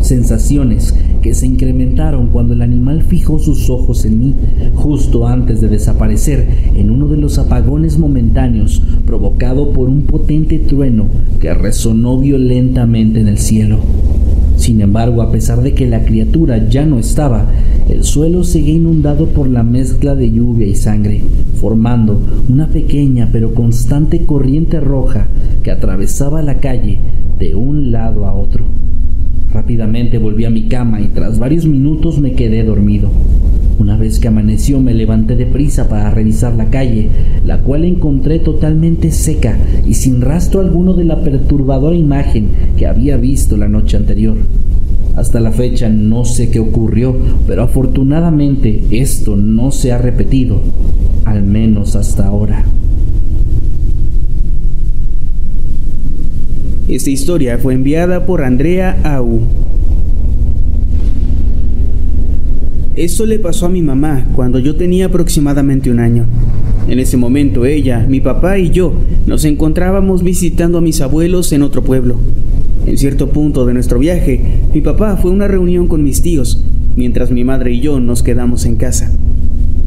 Sensaciones 0.00 0.94
que 1.24 1.32
se 1.32 1.46
incrementaron 1.46 2.26
cuando 2.26 2.52
el 2.52 2.60
animal 2.60 3.02
fijó 3.02 3.38
sus 3.38 3.70
ojos 3.70 4.04
en 4.04 4.18
mí, 4.20 4.34
justo 4.74 5.26
antes 5.26 5.62
de 5.62 5.68
desaparecer 5.68 6.46
en 6.76 6.90
uno 6.90 7.08
de 7.08 7.16
los 7.16 7.38
apagones 7.38 7.98
momentáneos 7.98 8.82
provocado 9.06 9.70
por 9.70 9.88
un 9.88 10.02
potente 10.02 10.58
trueno 10.58 11.06
que 11.40 11.54
resonó 11.54 12.18
violentamente 12.18 13.20
en 13.20 13.28
el 13.28 13.38
cielo. 13.38 13.78
Sin 14.58 14.82
embargo, 14.82 15.22
a 15.22 15.32
pesar 15.32 15.62
de 15.62 15.72
que 15.72 15.86
la 15.86 16.04
criatura 16.04 16.68
ya 16.68 16.84
no 16.84 16.98
estaba, 16.98 17.46
el 17.88 18.04
suelo 18.04 18.44
seguía 18.44 18.74
inundado 18.74 19.28
por 19.28 19.48
la 19.48 19.62
mezcla 19.62 20.14
de 20.14 20.30
lluvia 20.30 20.66
y 20.66 20.74
sangre, 20.74 21.22
formando 21.58 22.20
una 22.50 22.68
pequeña 22.68 23.30
pero 23.32 23.54
constante 23.54 24.26
corriente 24.26 24.78
roja 24.78 25.28
que 25.62 25.70
atravesaba 25.70 26.42
la 26.42 26.58
calle 26.58 26.98
de 27.38 27.54
un 27.54 27.92
lado 27.92 28.26
a 28.26 28.34
otro. 28.34 28.83
Rápidamente 29.54 30.18
volví 30.18 30.44
a 30.46 30.50
mi 30.50 30.64
cama 30.64 31.00
y 31.00 31.06
tras 31.14 31.38
varios 31.38 31.64
minutos 31.64 32.18
me 32.18 32.32
quedé 32.32 32.64
dormido. 32.64 33.08
Una 33.78 33.96
vez 33.96 34.18
que 34.18 34.26
amaneció 34.26 34.80
me 34.80 34.92
levanté 34.92 35.36
deprisa 35.36 35.88
para 35.88 36.10
revisar 36.10 36.54
la 36.54 36.70
calle, 36.70 37.08
la 37.44 37.58
cual 37.58 37.84
encontré 37.84 38.40
totalmente 38.40 39.12
seca 39.12 39.56
y 39.86 39.94
sin 39.94 40.22
rastro 40.22 40.60
alguno 40.60 40.94
de 40.94 41.04
la 41.04 41.22
perturbadora 41.22 41.94
imagen 41.94 42.48
que 42.76 42.88
había 42.88 43.16
visto 43.16 43.56
la 43.56 43.68
noche 43.68 43.96
anterior. 43.96 44.36
Hasta 45.14 45.38
la 45.38 45.52
fecha 45.52 45.88
no 45.88 46.24
sé 46.24 46.50
qué 46.50 46.58
ocurrió, 46.58 47.16
pero 47.46 47.62
afortunadamente 47.62 48.82
esto 48.90 49.36
no 49.36 49.70
se 49.70 49.92
ha 49.92 49.98
repetido, 49.98 50.62
al 51.26 51.44
menos 51.44 51.94
hasta 51.94 52.26
ahora. 52.26 52.64
Esta 56.86 57.10
historia 57.10 57.56
fue 57.56 57.72
enviada 57.72 58.26
por 58.26 58.42
Andrea 58.42 58.98
Au. 59.04 59.40
Esto 62.94 63.24
le 63.24 63.38
pasó 63.38 63.66
a 63.66 63.70
mi 63.70 63.80
mamá 63.80 64.26
cuando 64.36 64.58
yo 64.58 64.76
tenía 64.76 65.06
aproximadamente 65.06 65.90
un 65.90 65.98
año. 65.98 66.26
En 66.86 66.98
ese 66.98 67.16
momento 67.16 67.64
ella, 67.64 68.04
mi 68.06 68.20
papá 68.20 68.58
y 68.58 68.68
yo 68.68 68.92
nos 69.26 69.46
encontrábamos 69.46 70.22
visitando 70.22 70.76
a 70.76 70.82
mis 70.82 71.00
abuelos 71.00 71.52
en 71.52 71.62
otro 71.62 71.82
pueblo. 71.82 72.16
En 72.86 72.98
cierto 72.98 73.30
punto 73.30 73.64
de 73.64 73.72
nuestro 73.72 73.98
viaje, 73.98 74.42
mi 74.74 74.82
papá 74.82 75.16
fue 75.16 75.30
a 75.30 75.34
una 75.34 75.48
reunión 75.48 75.88
con 75.88 76.04
mis 76.04 76.20
tíos, 76.20 76.62
mientras 76.96 77.30
mi 77.30 77.44
madre 77.44 77.72
y 77.72 77.80
yo 77.80 77.98
nos 77.98 78.22
quedamos 78.22 78.66
en 78.66 78.76
casa. 78.76 79.10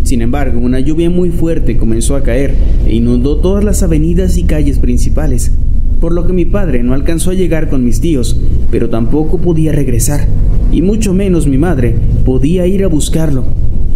Sin 0.02 0.24
embargo, 0.24 0.60
una 0.60 0.80
lluvia 0.80 1.12
muy 1.12 1.30
fuerte 1.30 1.78
comenzó 1.78 2.16
a 2.16 2.24
caer 2.24 2.56
e 2.88 2.96
inundó 2.96 3.38
todas 3.38 3.64
las 3.64 3.84
avenidas 3.84 4.36
y 4.38 4.46
calles 4.46 4.80
principales 4.80 5.52
por 6.00 6.14
lo 6.14 6.26
que 6.28 6.34
mi 6.34 6.46
padre 6.46 6.84
no 6.84 6.94
alcanzó 6.94 7.32
a 7.32 7.36
llegar 7.36 7.70
con 7.70 7.84
mis 7.84 8.02
tíos, 8.02 8.40
pero 8.72 8.90
tampoco 8.90 9.38
podía 9.40 9.72
regresar, 9.72 10.28
y 10.72 10.82
mucho 10.82 11.14
menos 11.14 11.48
mi 11.48 11.58
madre 11.58 11.96
podía 12.26 12.68
ir 12.68 12.84
a 12.84 12.88
buscarlo, 12.88 13.46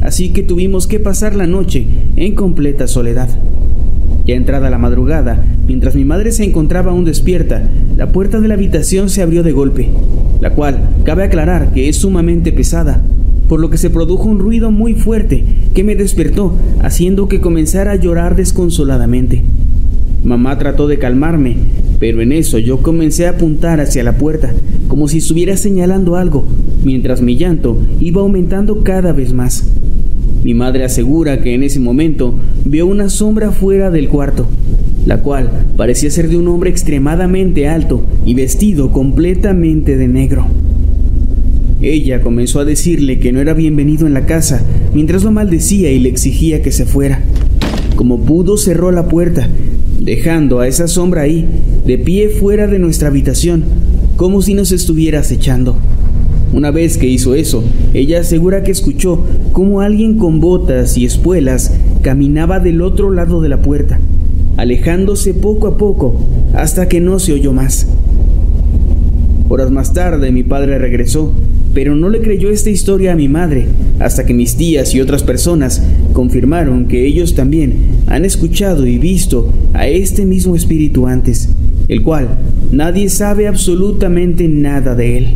así 0.01 0.29
que 0.29 0.43
tuvimos 0.43 0.87
que 0.87 0.99
pasar 0.99 1.35
la 1.35 1.47
noche 1.47 1.85
en 2.15 2.35
completa 2.35 2.87
soledad. 2.87 3.29
Ya 4.25 4.35
entrada 4.35 4.69
la 4.69 4.77
madrugada, 4.77 5.43
mientras 5.67 5.95
mi 5.95 6.05
madre 6.05 6.31
se 6.31 6.43
encontraba 6.43 6.91
aún 6.91 7.05
despierta, 7.05 7.69
la 7.97 8.11
puerta 8.11 8.39
de 8.39 8.47
la 8.47 8.53
habitación 8.53 9.09
se 9.09 9.21
abrió 9.21 9.43
de 9.43 9.51
golpe, 9.51 9.89
la 10.39 10.51
cual 10.51 10.89
cabe 11.03 11.23
aclarar 11.23 11.73
que 11.73 11.89
es 11.89 11.97
sumamente 11.97 12.51
pesada, 12.51 13.01
por 13.47 13.59
lo 13.59 13.69
que 13.69 13.77
se 13.77 13.89
produjo 13.89 14.29
un 14.29 14.39
ruido 14.39 14.71
muy 14.71 14.93
fuerte 14.93 15.43
que 15.73 15.83
me 15.83 15.95
despertó, 15.95 16.55
haciendo 16.81 17.27
que 17.27 17.41
comenzara 17.41 17.91
a 17.91 17.95
llorar 17.95 18.35
desconsoladamente. 18.35 19.43
Mamá 20.23 20.59
trató 20.59 20.87
de 20.87 20.99
calmarme, 20.99 21.55
pero 21.99 22.21
en 22.21 22.31
eso 22.31 22.59
yo 22.59 22.83
comencé 22.83 23.25
a 23.25 23.31
apuntar 23.31 23.79
hacia 23.79 24.03
la 24.03 24.19
puerta, 24.19 24.53
como 24.87 25.07
si 25.07 25.17
estuviera 25.17 25.57
señalando 25.57 26.15
algo, 26.15 26.45
mientras 26.83 27.23
mi 27.23 27.37
llanto 27.37 27.81
iba 27.99 28.21
aumentando 28.21 28.83
cada 28.83 29.13
vez 29.13 29.33
más. 29.33 29.65
Mi 30.43 30.53
madre 30.53 30.83
asegura 30.83 31.41
que 31.41 31.55
en 31.55 31.63
ese 31.63 31.79
momento 31.79 32.35
vio 32.65 32.85
una 32.85 33.09
sombra 33.09 33.51
fuera 33.51 33.89
del 33.89 34.09
cuarto, 34.09 34.47
la 35.07 35.23
cual 35.23 35.49
parecía 35.75 36.11
ser 36.11 36.29
de 36.29 36.37
un 36.37 36.47
hombre 36.49 36.69
extremadamente 36.69 37.67
alto 37.67 38.05
y 38.23 38.35
vestido 38.35 38.91
completamente 38.91 39.97
de 39.97 40.07
negro. 40.07 40.45
Ella 41.81 42.21
comenzó 42.21 42.59
a 42.59 42.65
decirle 42.65 43.19
que 43.19 43.31
no 43.31 43.39
era 43.39 43.55
bienvenido 43.55 44.05
en 44.05 44.13
la 44.13 44.27
casa, 44.27 44.63
mientras 44.93 45.23
lo 45.23 45.31
maldecía 45.31 45.91
y 45.91 45.99
le 45.99 46.09
exigía 46.09 46.61
que 46.61 46.71
se 46.71 46.85
fuera. 46.85 47.23
Como 47.95 48.21
pudo 48.21 48.55
cerró 48.57 48.91
la 48.91 49.07
puerta 49.07 49.49
dejando 50.01 50.59
a 50.59 50.67
esa 50.67 50.87
sombra 50.87 51.21
ahí, 51.21 51.47
de 51.85 51.97
pie 51.97 52.29
fuera 52.29 52.67
de 52.67 52.79
nuestra 52.79 53.09
habitación, 53.09 53.63
como 54.15 54.41
si 54.41 54.55
nos 54.55 54.71
estuviera 54.71 55.19
acechando. 55.19 55.77
Una 56.53 56.71
vez 56.71 56.97
que 56.97 57.07
hizo 57.07 57.35
eso, 57.35 57.63
ella 57.93 58.19
asegura 58.19 58.63
que 58.63 58.71
escuchó 58.71 59.23
como 59.53 59.79
alguien 59.79 60.17
con 60.17 60.41
botas 60.41 60.97
y 60.97 61.05
espuelas 61.05 61.73
caminaba 62.01 62.59
del 62.59 62.81
otro 62.81 63.11
lado 63.11 63.41
de 63.41 63.49
la 63.49 63.61
puerta, 63.61 64.01
alejándose 64.57 65.33
poco 65.33 65.67
a 65.67 65.77
poco 65.77 66.19
hasta 66.53 66.89
que 66.89 66.99
no 66.99 67.19
se 67.19 67.33
oyó 67.33 67.53
más. 67.53 67.87
Horas 69.49 69.71
más 69.71 69.93
tarde 69.93 70.31
mi 70.31 70.43
padre 70.43 70.77
regresó, 70.79 71.31
pero 71.73 71.95
no 71.95 72.09
le 72.09 72.21
creyó 72.21 72.49
esta 72.49 72.69
historia 72.69 73.13
a 73.13 73.15
mi 73.15 73.27
madre, 73.27 73.67
hasta 73.99 74.25
que 74.25 74.33
mis 74.33 74.55
tías 74.55 74.93
y 74.93 75.01
otras 75.01 75.23
personas 75.23 75.81
confirmaron 76.13 76.87
que 76.87 77.05
ellos 77.05 77.35
también 77.35 77.73
han 78.07 78.25
escuchado 78.25 78.85
y 78.85 78.97
visto 78.97 79.51
a 79.73 79.87
este 79.87 80.25
mismo 80.25 80.55
espíritu 80.55 81.07
antes, 81.07 81.49
el 81.87 82.03
cual 82.03 82.39
nadie 82.71 83.09
sabe 83.09 83.47
absolutamente 83.47 84.47
nada 84.47 84.95
de 84.95 85.17
él. 85.17 85.27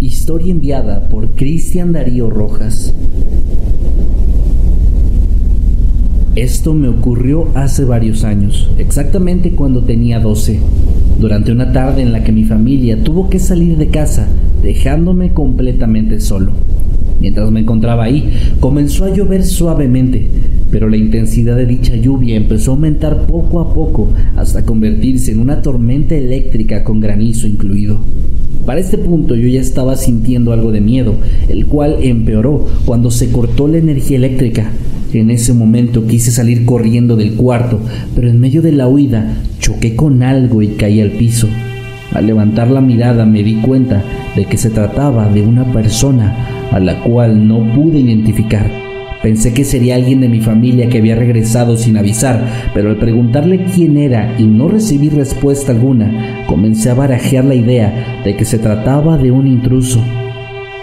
Historia 0.00 0.52
enviada 0.52 1.08
por 1.08 1.30
Cristian 1.30 1.92
Darío 1.92 2.30
Rojas. 2.30 2.94
Esto 6.34 6.72
me 6.72 6.88
ocurrió 6.88 7.48
hace 7.54 7.84
varios 7.84 8.24
años, 8.24 8.70
exactamente 8.78 9.50
cuando 9.52 9.84
tenía 9.84 10.18
12, 10.18 10.60
durante 11.22 11.52
una 11.52 11.70
tarde 11.70 12.02
en 12.02 12.10
la 12.10 12.24
que 12.24 12.32
mi 12.32 12.42
familia 12.42 13.00
tuvo 13.00 13.30
que 13.30 13.38
salir 13.38 13.76
de 13.76 13.86
casa, 13.86 14.26
dejándome 14.60 15.32
completamente 15.32 16.18
solo. 16.18 16.50
Mientras 17.20 17.48
me 17.52 17.60
encontraba 17.60 18.02
ahí, 18.02 18.28
comenzó 18.58 19.04
a 19.04 19.14
llover 19.14 19.44
suavemente, 19.44 20.26
pero 20.72 20.88
la 20.88 20.96
intensidad 20.96 21.54
de 21.54 21.66
dicha 21.66 21.94
lluvia 21.94 22.34
empezó 22.34 22.72
a 22.72 22.74
aumentar 22.74 23.24
poco 23.26 23.60
a 23.60 23.72
poco 23.72 24.08
hasta 24.34 24.64
convertirse 24.64 25.30
en 25.30 25.38
una 25.38 25.62
tormenta 25.62 26.16
eléctrica 26.16 26.82
con 26.82 26.98
granizo 26.98 27.46
incluido. 27.46 28.00
Para 28.66 28.80
este 28.80 28.98
punto 28.98 29.36
yo 29.36 29.46
ya 29.46 29.60
estaba 29.60 29.94
sintiendo 29.94 30.52
algo 30.52 30.72
de 30.72 30.80
miedo, 30.80 31.14
el 31.48 31.66
cual 31.66 31.98
empeoró 32.02 32.66
cuando 32.84 33.12
se 33.12 33.30
cortó 33.30 33.68
la 33.68 33.78
energía 33.78 34.16
eléctrica. 34.16 34.72
En 35.12 35.30
ese 35.30 35.52
momento 35.52 36.06
quise 36.06 36.30
salir 36.30 36.64
corriendo 36.64 37.16
del 37.16 37.34
cuarto, 37.34 37.80
pero 38.14 38.30
en 38.30 38.40
medio 38.40 38.62
de 38.62 38.72
la 38.72 38.88
huida 38.88 39.36
choqué 39.58 39.94
con 39.94 40.22
algo 40.22 40.62
y 40.62 40.68
caí 40.68 41.00
al 41.00 41.12
piso. 41.12 41.48
Al 42.12 42.26
levantar 42.26 42.70
la 42.70 42.80
mirada 42.80 43.26
me 43.26 43.42
di 43.42 43.56
cuenta 43.56 44.02
de 44.34 44.46
que 44.46 44.56
se 44.56 44.70
trataba 44.70 45.28
de 45.28 45.42
una 45.42 45.70
persona 45.72 46.68
a 46.70 46.80
la 46.80 47.02
cual 47.02 47.46
no 47.46 47.74
pude 47.74 48.00
identificar. 48.00 48.70
Pensé 49.22 49.52
que 49.52 49.64
sería 49.64 49.94
alguien 49.94 50.20
de 50.20 50.28
mi 50.28 50.40
familia 50.40 50.88
que 50.88 50.98
había 50.98 51.14
regresado 51.14 51.76
sin 51.76 51.96
avisar, 51.96 52.44
pero 52.74 52.90
al 52.90 52.96
preguntarle 52.96 53.66
quién 53.72 53.96
era 53.96 54.34
y 54.38 54.44
no 54.44 54.68
recibir 54.68 55.14
respuesta 55.14 55.72
alguna, 55.72 56.44
comencé 56.46 56.90
a 56.90 56.94
barajear 56.94 57.44
la 57.44 57.54
idea 57.54 58.22
de 58.24 58.34
que 58.34 58.44
se 58.44 58.58
trataba 58.58 59.18
de 59.18 59.30
un 59.30 59.46
intruso. 59.46 60.02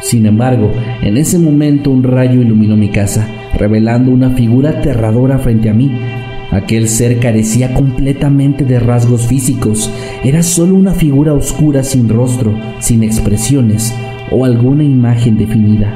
Sin 0.01 0.25
embargo, 0.25 0.71
en 1.01 1.17
ese 1.17 1.37
momento 1.37 1.91
un 1.91 2.03
rayo 2.03 2.41
iluminó 2.41 2.77
mi 2.77 2.89
casa, 2.89 3.27
revelando 3.57 4.11
una 4.11 4.31
figura 4.31 4.71
aterradora 4.71 5.39
frente 5.39 5.69
a 5.69 5.73
mí. 5.73 5.91
Aquel 6.51 6.87
ser 6.87 7.19
carecía 7.19 7.73
completamente 7.73 8.65
de 8.65 8.79
rasgos 8.79 9.27
físicos, 9.27 9.91
era 10.23 10.41
solo 10.41 10.75
una 10.75 10.93
figura 10.93 11.33
oscura 11.33 11.83
sin 11.83 12.09
rostro, 12.09 12.57
sin 12.79 13.03
expresiones 13.03 13.93
o 14.31 14.45
alguna 14.45 14.83
imagen 14.83 15.37
definida. 15.37 15.93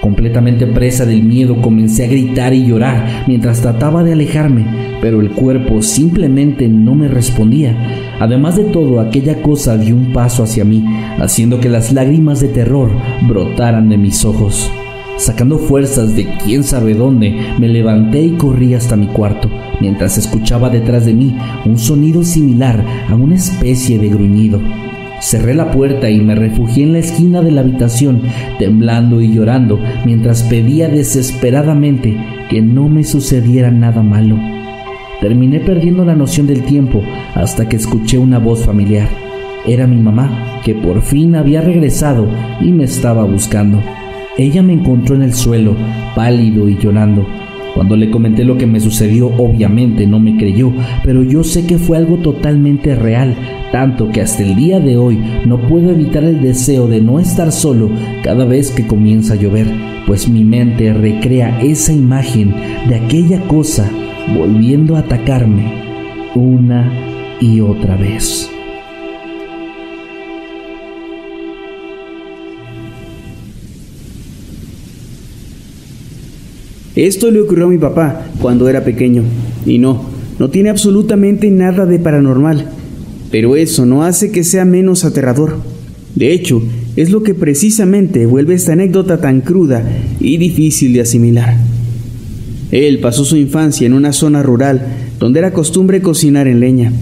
Completamente 0.00 0.66
presa 0.66 1.04
del 1.04 1.22
miedo 1.22 1.60
comencé 1.60 2.04
a 2.04 2.08
gritar 2.08 2.54
y 2.54 2.64
llorar 2.64 3.24
mientras 3.26 3.60
trataba 3.60 4.02
de 4.02 4.12
alejarme, 4.12 4.64
pero 5.02 5.20
el 5.20 5.30
cuerpo 5.30 5.82
simplemente 5.82 6.68
no 6.68 6.94
me 6.94 7.06
respondía. 7.06 7.76
Además 8.18 8.56
de 8.56 8.64
todo, 8.64 9.00
aquella 9.00 9.42
cosa 9.42 9.76
dio 9.76 9.94
un 9.94 10.12
paso 10.14 10.42
hacia 10.42 10.64
mí, 10.64 10.86
haciendo 11.18 11.60
que 11.60 11.68
las 11.68 11.92
lágrimas 11.92 12.40
de 12.40 12.48
terror 12.48 12.90
brotaran 13.28 13.90
de 13.90 13.98
mis 13.98 14.24
ojos. 14.24 14.70
Sacando 15.18 15.58
fuerzas 15.58 16.16
de 16.16 16.26
quién 16.42 16.64
sabe 16.64 16.94
dónde, 16.94 17.38
me 17.58 17.68
levanté 17.68 18.22
y 18.22 18.30
corrí 18.36 18.72
hasta 18.72 18.96
mi 18.96 19.06
cuarto, 19.06 19.50
mientras 19.82 20.16
escuchaba 20.16 20.70
detrás 20.70 21.04
de 21.04 21.12
mí 21.12 21.36
un 21.66 21.76
sonido 21.76 22.24
similar 22.24 22.82
a 23.06 23.14
una 23.14 23.34
especie 23.34 23.98
de 23.98 24.08
gruñido. 24.08 24.62
Cerré 25.20 25.54
la 25.54 25.70
puerta 25.70 26.08
y 26.08 26.20
me 26.20 26.34
refugié 26.34 26.84
en 26.84 26.94
la 26.94 26.98
esquina 26.98 27.42
de 27.42 27.50
la 27.50 27.60
habitación, 27.60 28.22
temblando 28.58 29.20
y 29.20 29.34
llorando, 29.34 29.78
mientras 30.06 30.42
pedía 30.44 30.88
desesperadamente 30.88 32.16
que 32.48 32.62
no 32.62 32.88
me 32.88 33.04
sucediera 33.04 33.70
nada 33.70 34.02
malo. 34.02 34.38
Terminé 35.20 35.60
perdiendo 35.60 36.06
la 36.06 36.16
noción 36.16 36.46
del 36.46 36.62
tiempo 36.62 37.02
hasta 37.34 37.68
que 37.68 37.76
escuché 37.76 38.16
una 38.16 38.38
voz 38.38 38.64
familiar. 38.64 39.08
Era 39.66 39.86
mi 39.86 39.96
mamá, 39.96 40.60
que 40.64 40.74
por 40.74 41.02
fin 41.02 41.36
había 41.36 41.60
regresado 41.60 42.26
y 42.62 42.72
me 42.72 42.84
estaba 42.84 43.24
buscando. 43.24 43.82
Ella 44.38 44.62
me 44.62 44.72
encontró 44.72 45.14
en 45.16 45.22
el 45.22 45.34
suelo, 45.34 45.76
pálido 46.14 46.66
y 46.68 46.78
llorando. 46.78 47.26
Cuando 47.74 47.96
le 47.96 48.10
comenté 48.10 48.44
lo 48.44 48.58
que 48.58 48.66
me 48.66 48.80
sucedió, 48.80 49.28
obviamente 49.28 50.06
no 50.06 50.18
me 50.18 50.36
creyó, 50.36 50.72
pero 51.04 51.22
yo 51.22 51.44
sé 51.44 51.66
que 51.66 51.78
fue 51.78 51.96
algo 51.96 52.18
totalmente 52.18 52.94
real, 52.94 53.34
tanto 53.72 54.10
que 54.10 54.20
hasta 54.20 54.42
el 54.42 54.56
día 54.56 54.80
de 54.80 54.96
hoy 54.96 55.18
no 55.46 55.58
puedo 55.68 55.90
evitar 55.90 56.24
el 56.24 56.40
deseo 56.40 56.88
de 56.88 57.00
no 57.00 57.20
estar 57.20 57.52
solo 57.52 57.90
cada 58.22 58.44
vez 58.44 58.70
que 58.70 58.86
comienza 58.86 59.34
a 59.34 59.36
llover, 59.36 59.66
pues 60.06 60.28
mi 60.28 60.44
mente 60.44 60.92
recrea 60.92 61.60
esa 61.60 61.92
imagen 61.92 62.54
de 62.88 62.96
aquella 62.96 63.40
cosa 63.46 63.90
volviendo 64.36 64.96
a 64.96 65.00
atacarme 65.00 65.72
una 66.34 66.92
y 67.40 67.60
otra 67.60 67.96
vez. 67.96 68.50
Esto 77.00 77.30
le 77.30 77.40
ocurrió 77.40 77.64
a 77.64 77.70
mi 77.70 77.78
papá 77.78 78.26
cuando 78.42 78.68
era 78.68 78.84
pequeño, 78.84 79.22
y 79.64 79.78
no, 79.78 80.04
no 80.38 80.50
tiene 80.50 80.68
absolutamente 80.68 81.50
nada 81.50 81.86
de 81.86 81.98
paranormal, 81.98 82.72
pero 83.30 83.56
eso 83.56 83.86
no 83.86 84.04
hace 84.04 84.30
que 84.30 84.44
sea 84.44 84.66
menos 84.66 85.06
aterrador. 85.06 85.56
De 86.14 86.34
hecho, 86.34 86.62
es 86.96 87.08
lo 87.08 87.22
que 87.22 87.32
precisamente 87.32 88.26
vuelve 88.26 88.52
esta 88.52 88.74
anécdota 88.74 89.18
tan 89.18 89.40
cruda 89.40 89.82
y 90.20 90.36
difícil 90.36 90.92
de 90.92 91.00
asimilar. 91.00 91.56
Él 92.70 92.98
pasó 92.98 93.24
su 93.24 93.38
infancia 93.38 93.86
en 93.86 93.94
una 93.94 94.12
zona 94.12 94.42
rural 94.42 94.86
donde 95.18 95.38
era 95.38 95.54
costumbre 95.54 96.02
cocinar 96.02 96.48
en 96.48 96.60
leña. 96.60 96.92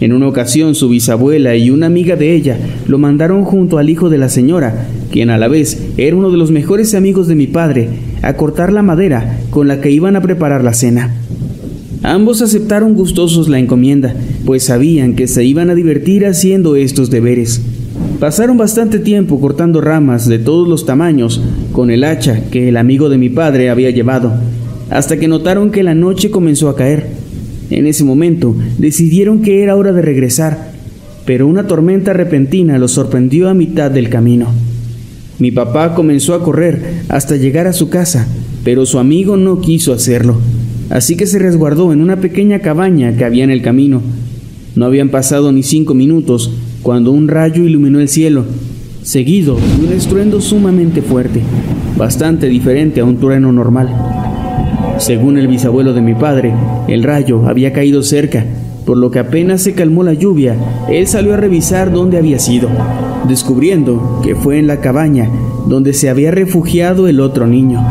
En 0.00 0.12
una 0.12 0.28
ocasión 0.28 0.76
su 0.76 0.88
bisabuela 0.88 1.56
y 1.56 1.70
una 1.70 1.86
amiga 1.86 2.14
de 2.14 2.36
ella 2.36 2.56
lo 2.86 2.98
mandaron 2.98 3.42
junto 3.42 3.78
al 3.78 3.90
hijo 3.90 4.10
de 4.10 4.18
la 4.18 4.28
señora, 4.28 4.86
quien 5.10 5.30
a 5.30 5.38
la 5.38 5.48
vez 5.48 5.88
era 5.96 6.14
uno 6.14 6.30
de 6.30 6.36
los 6.36 6.52
mejores 6.52 6.94
amigos 6.94 7.26
de 7.26 7.34
mi 7.34 7.48
padre, 7.48 7.88
a 8.26 8.36
cortar 8.36 8.72
la 8.72 8.82
madera 8.82 9.38
con 9.50 9.68
la 9.68 9.80
que 9.80 9.90
iban 9.90 10.16
a 10.16 10.22
preparar 10.22 10.64
la 10.64 10.72
cena. 10.72 11.14
Ambos 12.02 12.42
aceptaron 12.42 12.94
gustosos 12.94 13.48
la 13.48 13.58
encomienda, 13.58 14.14
pues 14.44 14.64
sabían 14.64 15.14
que 15.14 15.26
se 15.26 15.44
iban 15.44 15.70
a 15.70 15.74
divertir 15.74 16.26
haciendo 16.26 16.76
estos 16.76 17.10
deberes. 17.10 17.62
Pasaron 18.20 18.56
bastante 18.56 18.98
tiempo 18.98 19.40
cortando 19.40 19.80
ramas 19.80 20.26
de 20.26 20.38
todos 20.38 20.68
los 20.68 20.86
tamaños 20.86 21.42
con 21.72 21.90
el 21.90 22.04
hacha 22.04 22.44
que 22.50 22.68
el 22.68 22.76
amigo 22.76 23.08
de 23.08 23.18
mi 23.18 23.28
padre 23.28 23.70
había 23.70 23.90
llevado, 23.90 24.34
hasta 24.90 25.18
que 25.18 25.28
notaron 25.28 25.70
que 25.70 25.82
la 25.82 25.94
noche 25.94 26.30
comenzó 26.30 26.68
a 26.68 26.76
caer. 26.76 27.08
En 27.70 27.86
ese 27.86 28.04
momento 28.04 28.54
decidieron 28.78 29.42
que 29.42 29.62
era 29.62 29.76
hora 29.76 29.92
de 29.92 30.02
regresar, 30.02 30.72
pero 31.24 31.46
una 31.46 31.66
tormenta 31.66 32.12
repentina 32.12 32.78
los 32.78 32.92
sorprendió 32.92 33.48
a 33.48 33.54
mitad 33.54 33.90
del 33.90 34.08
camino. 34.10 34.48
Mi 35.38 35.50
papá 35.50 35.94
comenzó 35.94 36.34
a 36.34 36.42
correr 36.42 37.02
hasta 37.08 37.36
llegar 37.36 37.66
a 37.66 37.72
su 37.72 37.88
casa, 37.88 38.26
pero 38.62 38.86
su 38.86 38.98
amigo 38.98 39.36
no 39.36 39.60
quiso 39.60 39.92
hacerlo, 39.92 40.36
así 40.90 41.16
que 41.16 41.26
se 41.26 41.40
resguardó 41.40 41.92
en 41.92 42.00
una 42.00 42.16
pequeña 42.16 42.60
cabaña 42.60 43.16
que 43.16 43.24
había 43.24 43.42
en 43.42 43.50
el 43.50 43.60
camino. 43.60 44.00
No 44.76 44.86
habían 44.86 45.08
pasado 45.08 45.50
ni 45.50 45.62
cinco 45.62 45.94
minutos 45.94 46.52
cuando 46.82 47.10
un 47.10 47.28
rayo 47.28 47.64
iluminó 47.64 47.98
el 47.98 48.08
cielo, 48.08 48.44
seguido 49.02 49.56
de 49.56 49.86
un 49.86 49.92
estruendo 49.92 50.40
sumamente 50.40 51.02
fuerte, 51.02 51.40
bastante 51.96 52.48
diferente 52.48 53.00
a 53.00 53.04
un 53.04 53.18
trueno 53.18 53.52
normal. 53.52 53.88
Según 54.98 55.36
el 55.36 55.48
bisabuelo 55.48 55.92
de 55.94 56.00
mi 56.00 56.14
padre, 56.14 56.54
el 56.86 57.02
rayo 57.02 57.48
había 57.48 57.72
caído 57.72 58.02
cerca 58.02 58.46
por 58.84 58.96
lo 58.96 59.10
que 59.10 59.18
apenas 59.18 59.62
se 59.62 59.72
calmó 59.72 60.02
la 60.02 60.12
lluvia, 60.12 60.56
él 60.88 61.06
salió 61.06 61.34
a 61.34 61.38
revisar 61.38 61.92
dónde 61.92 62.18
había 62.18 62.38
sido, 62.38 62.68
descubriendo 63.28 64.20
que 64.22 64.34
fue 64.34 64.58
en 64.58 64.66
la 64.66 64.80
cabaña 64.80 65.30
donde 65.66 65.94
se 65.94 66.10
había 66.10 66.30
refugiado 66.30 67.08
el 67.08 67.20
otro 67.20 67.46
niño. 67.46 67.82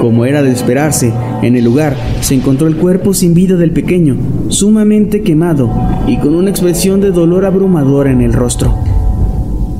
Como 0.00 0.24
era 0.24 0.42
de 0.42 0.50
esperarse, 0.50 1.12
en 1.42 1.54
el 1.56 1.64
lugar 1.64 1.96
se 2.20 2.34
encontró 2.34 2.66
el 2.66 2.76
cuerpo 2.76 3.14
sin 3.14 3.34
vida 3.34 3.56
del 3.56 3.70
pequeño, 3.70 4.16
sumamente 4.48 5.22
quemado 5.22 5.70
y 6.08 6.16
con 6.16 6.34
una 6.34 6.50
expresión 6.50 7.00
de 7.00 7.12
dolor 7.12 7.44
abrumadora 7.44 8.10
en 8.10 8.20
el 8.20 8.32
rostro. 8.32 8.74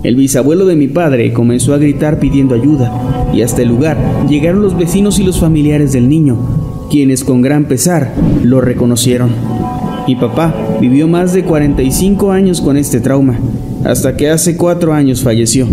El 0.05 0.17
bisabuelo 0.17 0.67
de 0.67 0.77
mi 0.77 0.89
padre 0.89 1.33
comenzó 1.33 1.75
a 1.75 1.79
gritar 1.79 2.19
pidiendo 2.19 2.55
ayuda, 2.55 3.29
y 3.33 3.43
hasta 3.43 3.63
el 3.63 3.69
lugar 3.69 3.97
llegaron 4.29 4.63
los 4.63 4.77
vecinos 4.77 5.19
y 5.19 5.25
los 5.25 5.41
familiares 5.41 5.93
del 5.93 6.09
niño, 6.09 6.37
quienes 6.91 7.25
con 7.25 7.41
gran 7.41 7.67
pesar 7.67 8.13
lo 8.43 8.61
reconocieron. 8.61 9.31
Mi 10.07 10.17
papá 10.17 10.53
vivió 10.81 11.07
más 11.07 11.33
de 11.33 11.45
45 11.45 12.33
años 12.33 12.61
con 12.61 12.77
este 12.77 13.01
trauma, 13.01 13.39
hasta 13.85 14.17
que 14.17 14.31
hace 14.31 14.57
cuatro 14.57 14.93
años 14.93 15.23
falleció. 15.23 15.69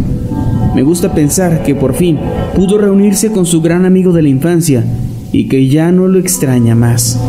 Me 0.75 0.83
gusta 0.83 1.13
pensar 1.13 1.63
que 1.63 1.73
por 1.73 1.95
fin 1.95 2.19
pudo 2.55 2.77
reunirse 2.77 3.31
con 3.31 3.45
su 3.45 3.61
gran 3.61 3.85
amigo 3.85 4.13
de 4.13 4.21
la 4.21 4.29
infancia 4.29 4.83
y 5.31 5.47
que 5.47 5.67
ya 5.67 5.91
no 5.91 6.07
lo 6.07 6.19
extraña 6.19 6.75
más. 6.75 7.19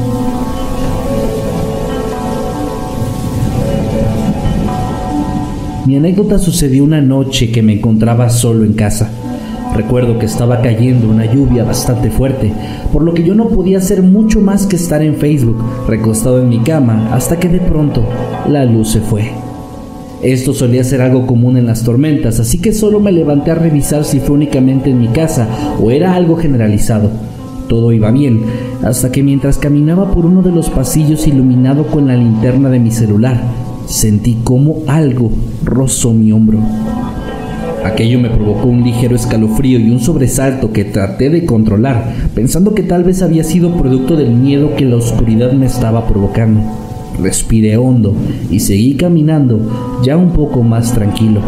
Mi 5.87 5.97
anécdota 5.97 6.39
sucedió 6.39 6.85
una 6.85 7.01
noche 7.01 7.51
que 7.51 7.63
me 7.63 7.73
encontraba 7.73 8.29
solo 8.29 8.65
en 8.65 8.75
casa. 8.75 9.11
Recuerdo 9.75 10.19
que 10.19 10.27
estaba 10.27 10.61
cayendo 10.61 11.09
una 11.09 11.33
lluvia 11.33 11.65
bastante 11.65 12.11
fuerte, 12.11 12.53
por 12.93 13.03
lo 13.03 13.15
que 13.15 13.23
yo 13.23 13.35
no 13.35 13.49
podía 13.49 13.79
hacer 13.79 14.03
mucho 14.03 14.41
más 14.41 14.67
que 14.67 14.77
estar 14.77 15.01
en 15.03 15.17
Facebook, 15.17 15.63
recostado 15.87 16.41
en 16.41 16.49
mi 16.49 16.61
cama, 16.61 17.15
hasta 17.15 17.39
que 17.39 17.49
de 17.49 17.61
pronto 17.61 18.03
la 18.49 18.65
luz 18.65 18.91
se 18.91 19.01
fue. 19.01 19.31
Esto 20.23 20.53
solía 20.53 20.85
ser 20.85 21.01
algo 21.01 21.27
común 21.27 21.57
en 21.57 21.67
las 21.67 21.83
tormentas, 21.83 22.41
así 22.41 22.59
que 22.59 22.73
solo 22.73 23.01
me 23.01 23.13
levanté 23.13 23.53
a 23.53 23.55
revisar 23.55 24.05
si 24.05 24.21
fue 24.21 24.35
únicamente 24.35 24.91
en 24.91 25.01
mi 25.01 25.09
casa 25.09 25.49
o 25.81 25.91
era 25.91 26.15
algo 26.15 26.37
generalizado. 26.37 27.11
Todo 27.69 27.93
iba 27.93 28.11
bien, 28.11 28.43
hasta 28.83 29.11
que 29.13 29.23
mientras 29.23 29.57
caminaba 29.57 30.11
por 30.11 30.27
uno 30.27 30.43
de 30.43 30.51
los 30.51 30.69
pasillos 30.69 31.27
iluminado 31.27 31.87
con 31.87 32.09
la 32.09 32.17
linterna 32.17 32.69
de 32.69 32.81
mi 32.81 32.91
celular, 32.91 33.41
sentí 33.87 34.39
como 34.45 34.83
algo 34.89 35.31
rozó 35.65 36.13
mi 36.13 36.33
hombro. 36.33 36.59
Aquello 37.85 38.21
me 38.21 38.29
provocó 38.29 38.69
un 38.69 38.83
ligero 38.83 39.17
escalofrío 39.17 39.79
y 39.79 39.91
un 39.91 40.01
sobresalto 40.01 40.73
que 40.73 40.85
traté 40.85 41.31
de 41.31 41.47
controlar, 41.47 42.13
pensando 42.35 42.75
que 42.75 42.83
tal 42.83 43.05
vez 43.05 43.23
había 43.23 43.43
sido 43.43 43.77
producto 43.77 44.17
del 44.17 44.33
miedo 44.33 44.77
que 44.77 44.85
la 44.85 44.97
oscuridad 44.97 45.53
me 45.53 45.67
estaba 45.67 46.07
provocando. 46.07 46.61
Respiré 47.23 47.77
hondo 47.77 48.15
y 48.51 48.61
seguí 48.61 48.95
caminando 48.95 49.61
ya 50.03 50.17
un 50.17 50.31
poco 50.31 50.63
más 50.63 50.93
tranquilo, 50.93 51.41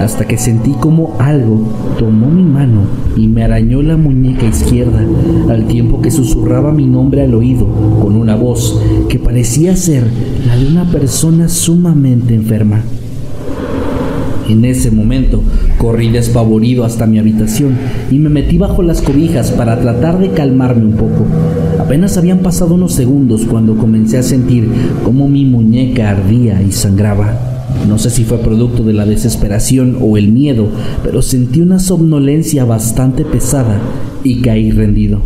hasta 0.00 0.26
que 0.26 0.38
sentí 0.38 0.72
como 0.72 1.16
algo 1.18 1.60
tomó 1.98 2.28
mi 2.28 2.42
mano 2.42 2.82
y 3.16 3.28
me 3.28 3.44
arañó 3.44 3.82
la 3.82 3.96
muñeca 3.96 4.46
izquierda, 4.46 5.00
al 5.48 5.66
tiempo 5.66 6.00
que 6.00 6.10
susurraba 6.10 6.72
mi 6.72 6.86
nombre 6.86 7.22
al 7.22 7.34
oído 7.34 7.66
con 8.00 8.16
una 8.16 8.36
voz 8.36 8.80
que 9.08 9.18
parecía 9.18 9.76
ser 9.76 10.04
la 10.46 10.56
de 10.56 10.66
una 10.66 10.84
persona 10.84 11.48
sumamente 11.48 12.34
enferma. 12.34 12.82
En 14.50 14.64
ese 14.64 14.90
momento 14.90 15.44
corrí 15.78 16.10
despavorido 16.10 16.84
hasta 16.84 17.06
mi 17.06 17.20
habitación 17.20 17.76
y 18.10 18.18
me 18.18 18.30
metí 18.30 18.58
bajo 18.58 18.82
las 18.82 19.00
cobijas 19.00 19.52
para 19.52 19.80
tratar 19.80 20.18
de 20.18 20.30
calmarme 20.30 20.86
un 20.86 20.94
poco. 20.94 21.24
Apenas 21.78 22.16
habían 22.16 22.40
pasado 22.40 22.74
unos 22.74 22.92
segundos 22.92 23.42
cuando 23.48 23.76
comencé 23.76 24.18
a 24.18 24.24
sentir 24.24 24.68
cómo 25.04 25.28
mi 25.28 25.44
muñeca 25.44 26.10
ardía 26.10 26.60
y 26.62 26.72
sangraba. 26.72 27.38
No 27.86 27.96
sé 27.96 28.10
si 28.10 28.24
fue 28.24 28.38
producto 28.38 28.82
de 28.82 28.92
la 28.92 29.06
desesperación 29.06 29.98
o 30.00 30.16
el 30.16 30.32
miedo, 30.32 30.66
pero 31.04 31.22
sentí 31.22 31.60
una 31.60 31.78
somnolencia 31.78 32.64
bastante 32.64 33.24
pesada 33.24 33.80
y 34.24 34.40
caí 34.40 34.72
rendido. 34.72 35.20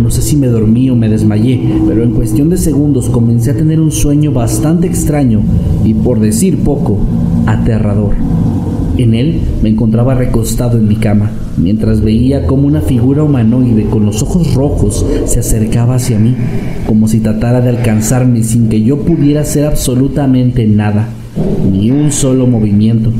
No 0.00 0.10
sé 0.10 0.22
si 0.22 0.36
me 0.36 0.46
dormí 0.46 0.88
o 0.88 0.96
me 0.96 1.08
desmayé, 1.08 1.60
pero 1.86 2.02
en 2.02 2.12
cuestión 2.12 2.48
de 2.48 2.56
segundos 2.56 3.08
comencé 3.08 3.50
a 3.50 3.56
tener 3.56 3.80
un 3.80 3.90
sueño 3.90 4.32
bastante 4.32 4.86
extraño 4.86 5.42
y, 5.84 5.94
por 5.94 6.20
decir 6.20 6.58
poco, 6.58 6.98
aterrador. 7.46 8.14
En 9.02 9.14
él 9.14 9.40
me 9.64 9.68
encontraba 9.68 10.14
recostado 10.14 10.78
en 10.78 10.86
mi 10.86 10.94
cama, 10.94 11.32
mientras 11.56 12.02
veía 12.02 12.46
como 12.46 12.68
una 12.68 12.82
figura 12.82 13.24
humanoide 13.24 13.86
con 13.86 14.06
los 14.06 14.22
ojos 14.22 14.54
rojos 14.54 15.04
se 15.24 15.40
acercaba 15.40 15.96
hacia 15.96 16.20
mí, 16.20 16.36
como 16.86 17.08
si 17.08 17.18
tratara 17.18 17.60
de 17.60 17.70
alcanzarme 17.70 18.44
sin 18.44 18.68
que 18.68 18.80
yo 18.80 19.00
pudiera 19.00 19.40
hacer 19.40 19.66
absolutamente 19.66 20.68
nada, 20.68 21.08
ni 21.68 21.90
un 21.90 22.12
solo 22.12 22.46
movimiento. 22.46 23.10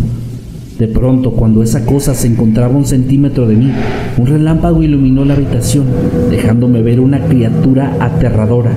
De 0.82 0.88
pronto, 0.88 1.30
cuando 1.30 1.62
esa 1.62 1.86
cosa 1.86 2.12
se 2.12 2.26
encontraba 2.26 2.76
un 2.76 2.84
centímetro 2.84 3.46
de 3.46 3.54
mí, 3.54 3.70
un 4.18 4.26
relámpago 4.26 4.82
iluminó 4.82 5.24
la 5.24 5.34
habitación, 5.34 5.84
dejándome 6.28 6.82
ver 6.82 6.98
una 6.98 7.20
criatura 7.26 7.96
aterradora, 8.00 8.72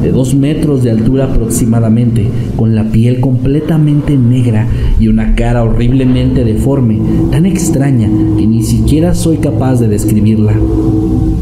de 0.00 0.10
dos 0.10 0.34
metros 0.34 0.82
de 0.82 0.90
altura 0.90 1.26
aproximadamente, 1.26 2.24
con 2.56 2.74
la 2.74 2.84
piel 2.84 3.20
completamente 3.20 4.16
negra 4.16 4.68
y 4.98 5.08
una 5.08 5.34
cara 5.34 5.62
horriblemente 5.62 6.46
deforme, 6.46 6.98
tan 7.30 7.44
extraña 7.44 8.08
que 8.38 8.46
ni 8.46 8.62
siquiera 8.62 9.14
soy 9.14 9.36
capaz 9.36 9.80
de 9.80 9.88
describirla. 9.88 10.54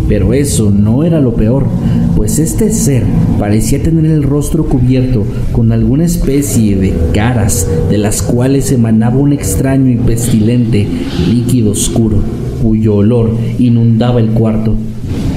Pero 0.08 0.32
eso 0.32 0.70
no 0.70 1.04
era 1.04 1.20
lo 1.20 1.34
peor, 1.34 1.66
pues 2.16 2.38
este 2.38 2.72
ser 2.72 3.04
parecía 3.38 3.82
tener 3.82 4.06
el 4.06 4.22
rostro 4.22 4.64
cubierto 4.64 5.24
con 5.52 5.70
alguna 5.70 6.04
especie 6.04 6.76
de 6.76 6.94
caras 7.12 7.68
de 7.90 7.98
las 7.98 8.22
cuales 8.22 8.72
emanaba 8.72 9.16
un 9.16 9.32
extraño 9.34 9.90
y 9.90 9.96
pestilente 9.96 10.88
líquido 11.28 11.72
oscuro, 11.72 12.22
cuyo 12.62 12.96
olor 12.96 13.36
inundaba 13.58 14.20
el 14.20 14.30
cuarto. 14.30 14.74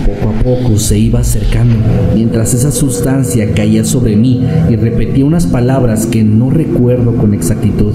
Poco 0.05 0.29
a 0.29 0.43
poco 0.43 0.79
se 0.79 0.97
iba 0.97 1.19
acercando, 1.19 1.75
mientras 2.15 2.53
esa 2.53 2.71
sustancia 2.71 3.53
caía 3.53 3.83
sobre 3.83 4.15
mí 4.15 4.41
y 4.69 4.75
repetía 4.77 5.25
unas 5.25 5.47
palabras 5.47 6.05
que 6.05 6.23
no 6.23 6.49
recuerdo 6.49 7.15
con 7.15 7.33
exactitud. 7.33 7.93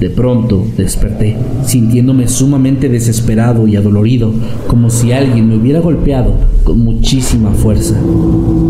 De 0.00 0.10
pronto 0.10 0.64
desperté, 0.76 1.36
sintiéndome 1.64 2.28
sumamente 2.28 2.88
desesperado 2.88 3.66
y 3.66 3.74
adolorido, 3.74 4.32
como 4.68 4.90
si 4.90 5.10
alguien 5.10 5.48
me 5.48 5.56
hubiera 5.56 5.80
golpeado 5.80 6.34
con 6.62 6.78
muchísima 6.78 7.50
fuerza. 7.50 7.98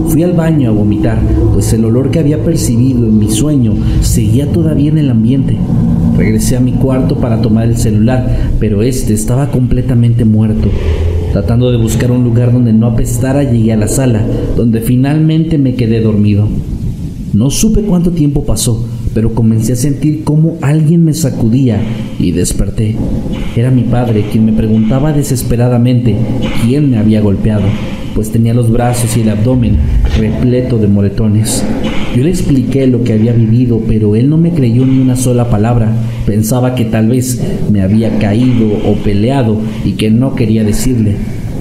Fui 0.09 0.23
al 0.23 0.33
baño 0.33 0.71
a 0.71 0.73
vomitar, 0.73 1.21
pues 1.53 1.71
el 1.75 1.85
olor 1.85 2.11
que 2.11 2.21
había 2.21 2.43
percibido 2.43 3.07
en 3.07 3.19
mi 3.19 3.31
sueño 3.31 3.75
seguía 4.01 4.51
todavía 4.51 4.91
en 4.91 4.97
el 4.97 5.11
ambiente. 5.11 5.59
Regresé 6.17 6.57
a 6.57 6.61
mi 6.61 6.73
cuarto 6.73 7.17
para 7.17 7.43
tomar 7.43 7.69
el 7.69 7.77
celular, 7.77 8.55
pero 8.59 8.83
este 8.83 9.13
estaba 9.13 9.51
completamente 9.51 10.25
muerto. 10.25 10.71
Tratando 11.33 11.71
de 11.71 11.77
buscar 11.77 12.11
un 12.11 12.25
lugar 12.25 12.55
donde 12.55 12.73
no 12.73 12.87
apestara, 12.87 13.45
llegué 13.45 13.75
a 13.75 13.77
la 13.77 13.89
sala, 13.89 14.25
donde 14.57 14.81
finalmente 14.81 15.59
me 15.59 15.75
quedé 15.75 16.01
dormido. 16.01 16.49
No 17.35 17.51
supe 17.51 17.83
cuánto 17.83 18.13
tiempo 18.13 18.45
pasó, 18.45 18.83
pero 19.15 19.35
comencé 19.35 19.73
a 19.73 19.77
sentir 19.77 20.25
como 20.25 20.57
alguien 20.61 21.05
me 21.05 21.15
sacudía 21.15 21.81
y 22.19 22.33
desperté. 22.33 22.97
Era 23.57 23.71
mi 23.71 23.83
padre 23.83 24.27
quien 24.31 24.45
me 24.45 24.53
preguntaba 24.53 25.13
desesperadamente 25.13 26.17
quién 26.65 26.91
me 26.91 26.99
había 26.99 27.21
golpeado, 27.21 27.65
pues 28.15 28.31
tenía 28.31 28.55
los 28.55 28.71
brazos 28.71 29.17
y 29.17 29.23
el 29.23 29.31
abdomen 29.31 29.77
repleto 30.19 30.79
de 30.79 30.89
moretones. 30.89 31.65
Yo 32.17 32.25
le 32.25 32.31
expliqué 32.31 32.87
lo 32.87 33.05
que 33.05 33.13
había 33.13 33.33
vivido, 33.33 33.81
pero 33.87 34.17
él 34.17 34.29
no 34.29 34.39
me 34.39 34.51
creyó 34.51 34.85
ni 34.87 34.99
una 34.99 35.17
sola 35.17 35.51
palabra. 35.51 35.93
Pensaba 36.27 36.75
que 36.75 36.85
tal 36.85 37.09
vez 37.09 37.41
me 37.71 37.83
había 37.83 38.19
caído 38.19 38.67
o 38.85 38.95
peleado 38.95 39.61
y 39.85 39.93
que 39.93 40.11
no 40.11 40.35
quería 40.35 40.65
decirle, 40.65 41.17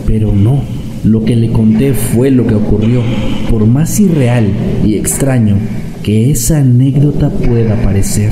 pero 0.05 0.33
no. 0.33 0.61
Lo 1.03 1.23
que 1.23 1.35
le 1.35 1.49
conté 1.49 1.93
fue 1.93 2.31
lo 2.31 2.47
que 2.47 2.55
ocurrió, 2.55 3.01
por 3.49 3.65
más 3.67 3.99
irreal 3.99 4.47
y 4.83 4.95
extraño 4.95 5.57
que 6.07 6.31
esa 6.31 6.59
anécdota 6.59 7.29
pueda 7.29 7.75
parecer. 7.83 8.31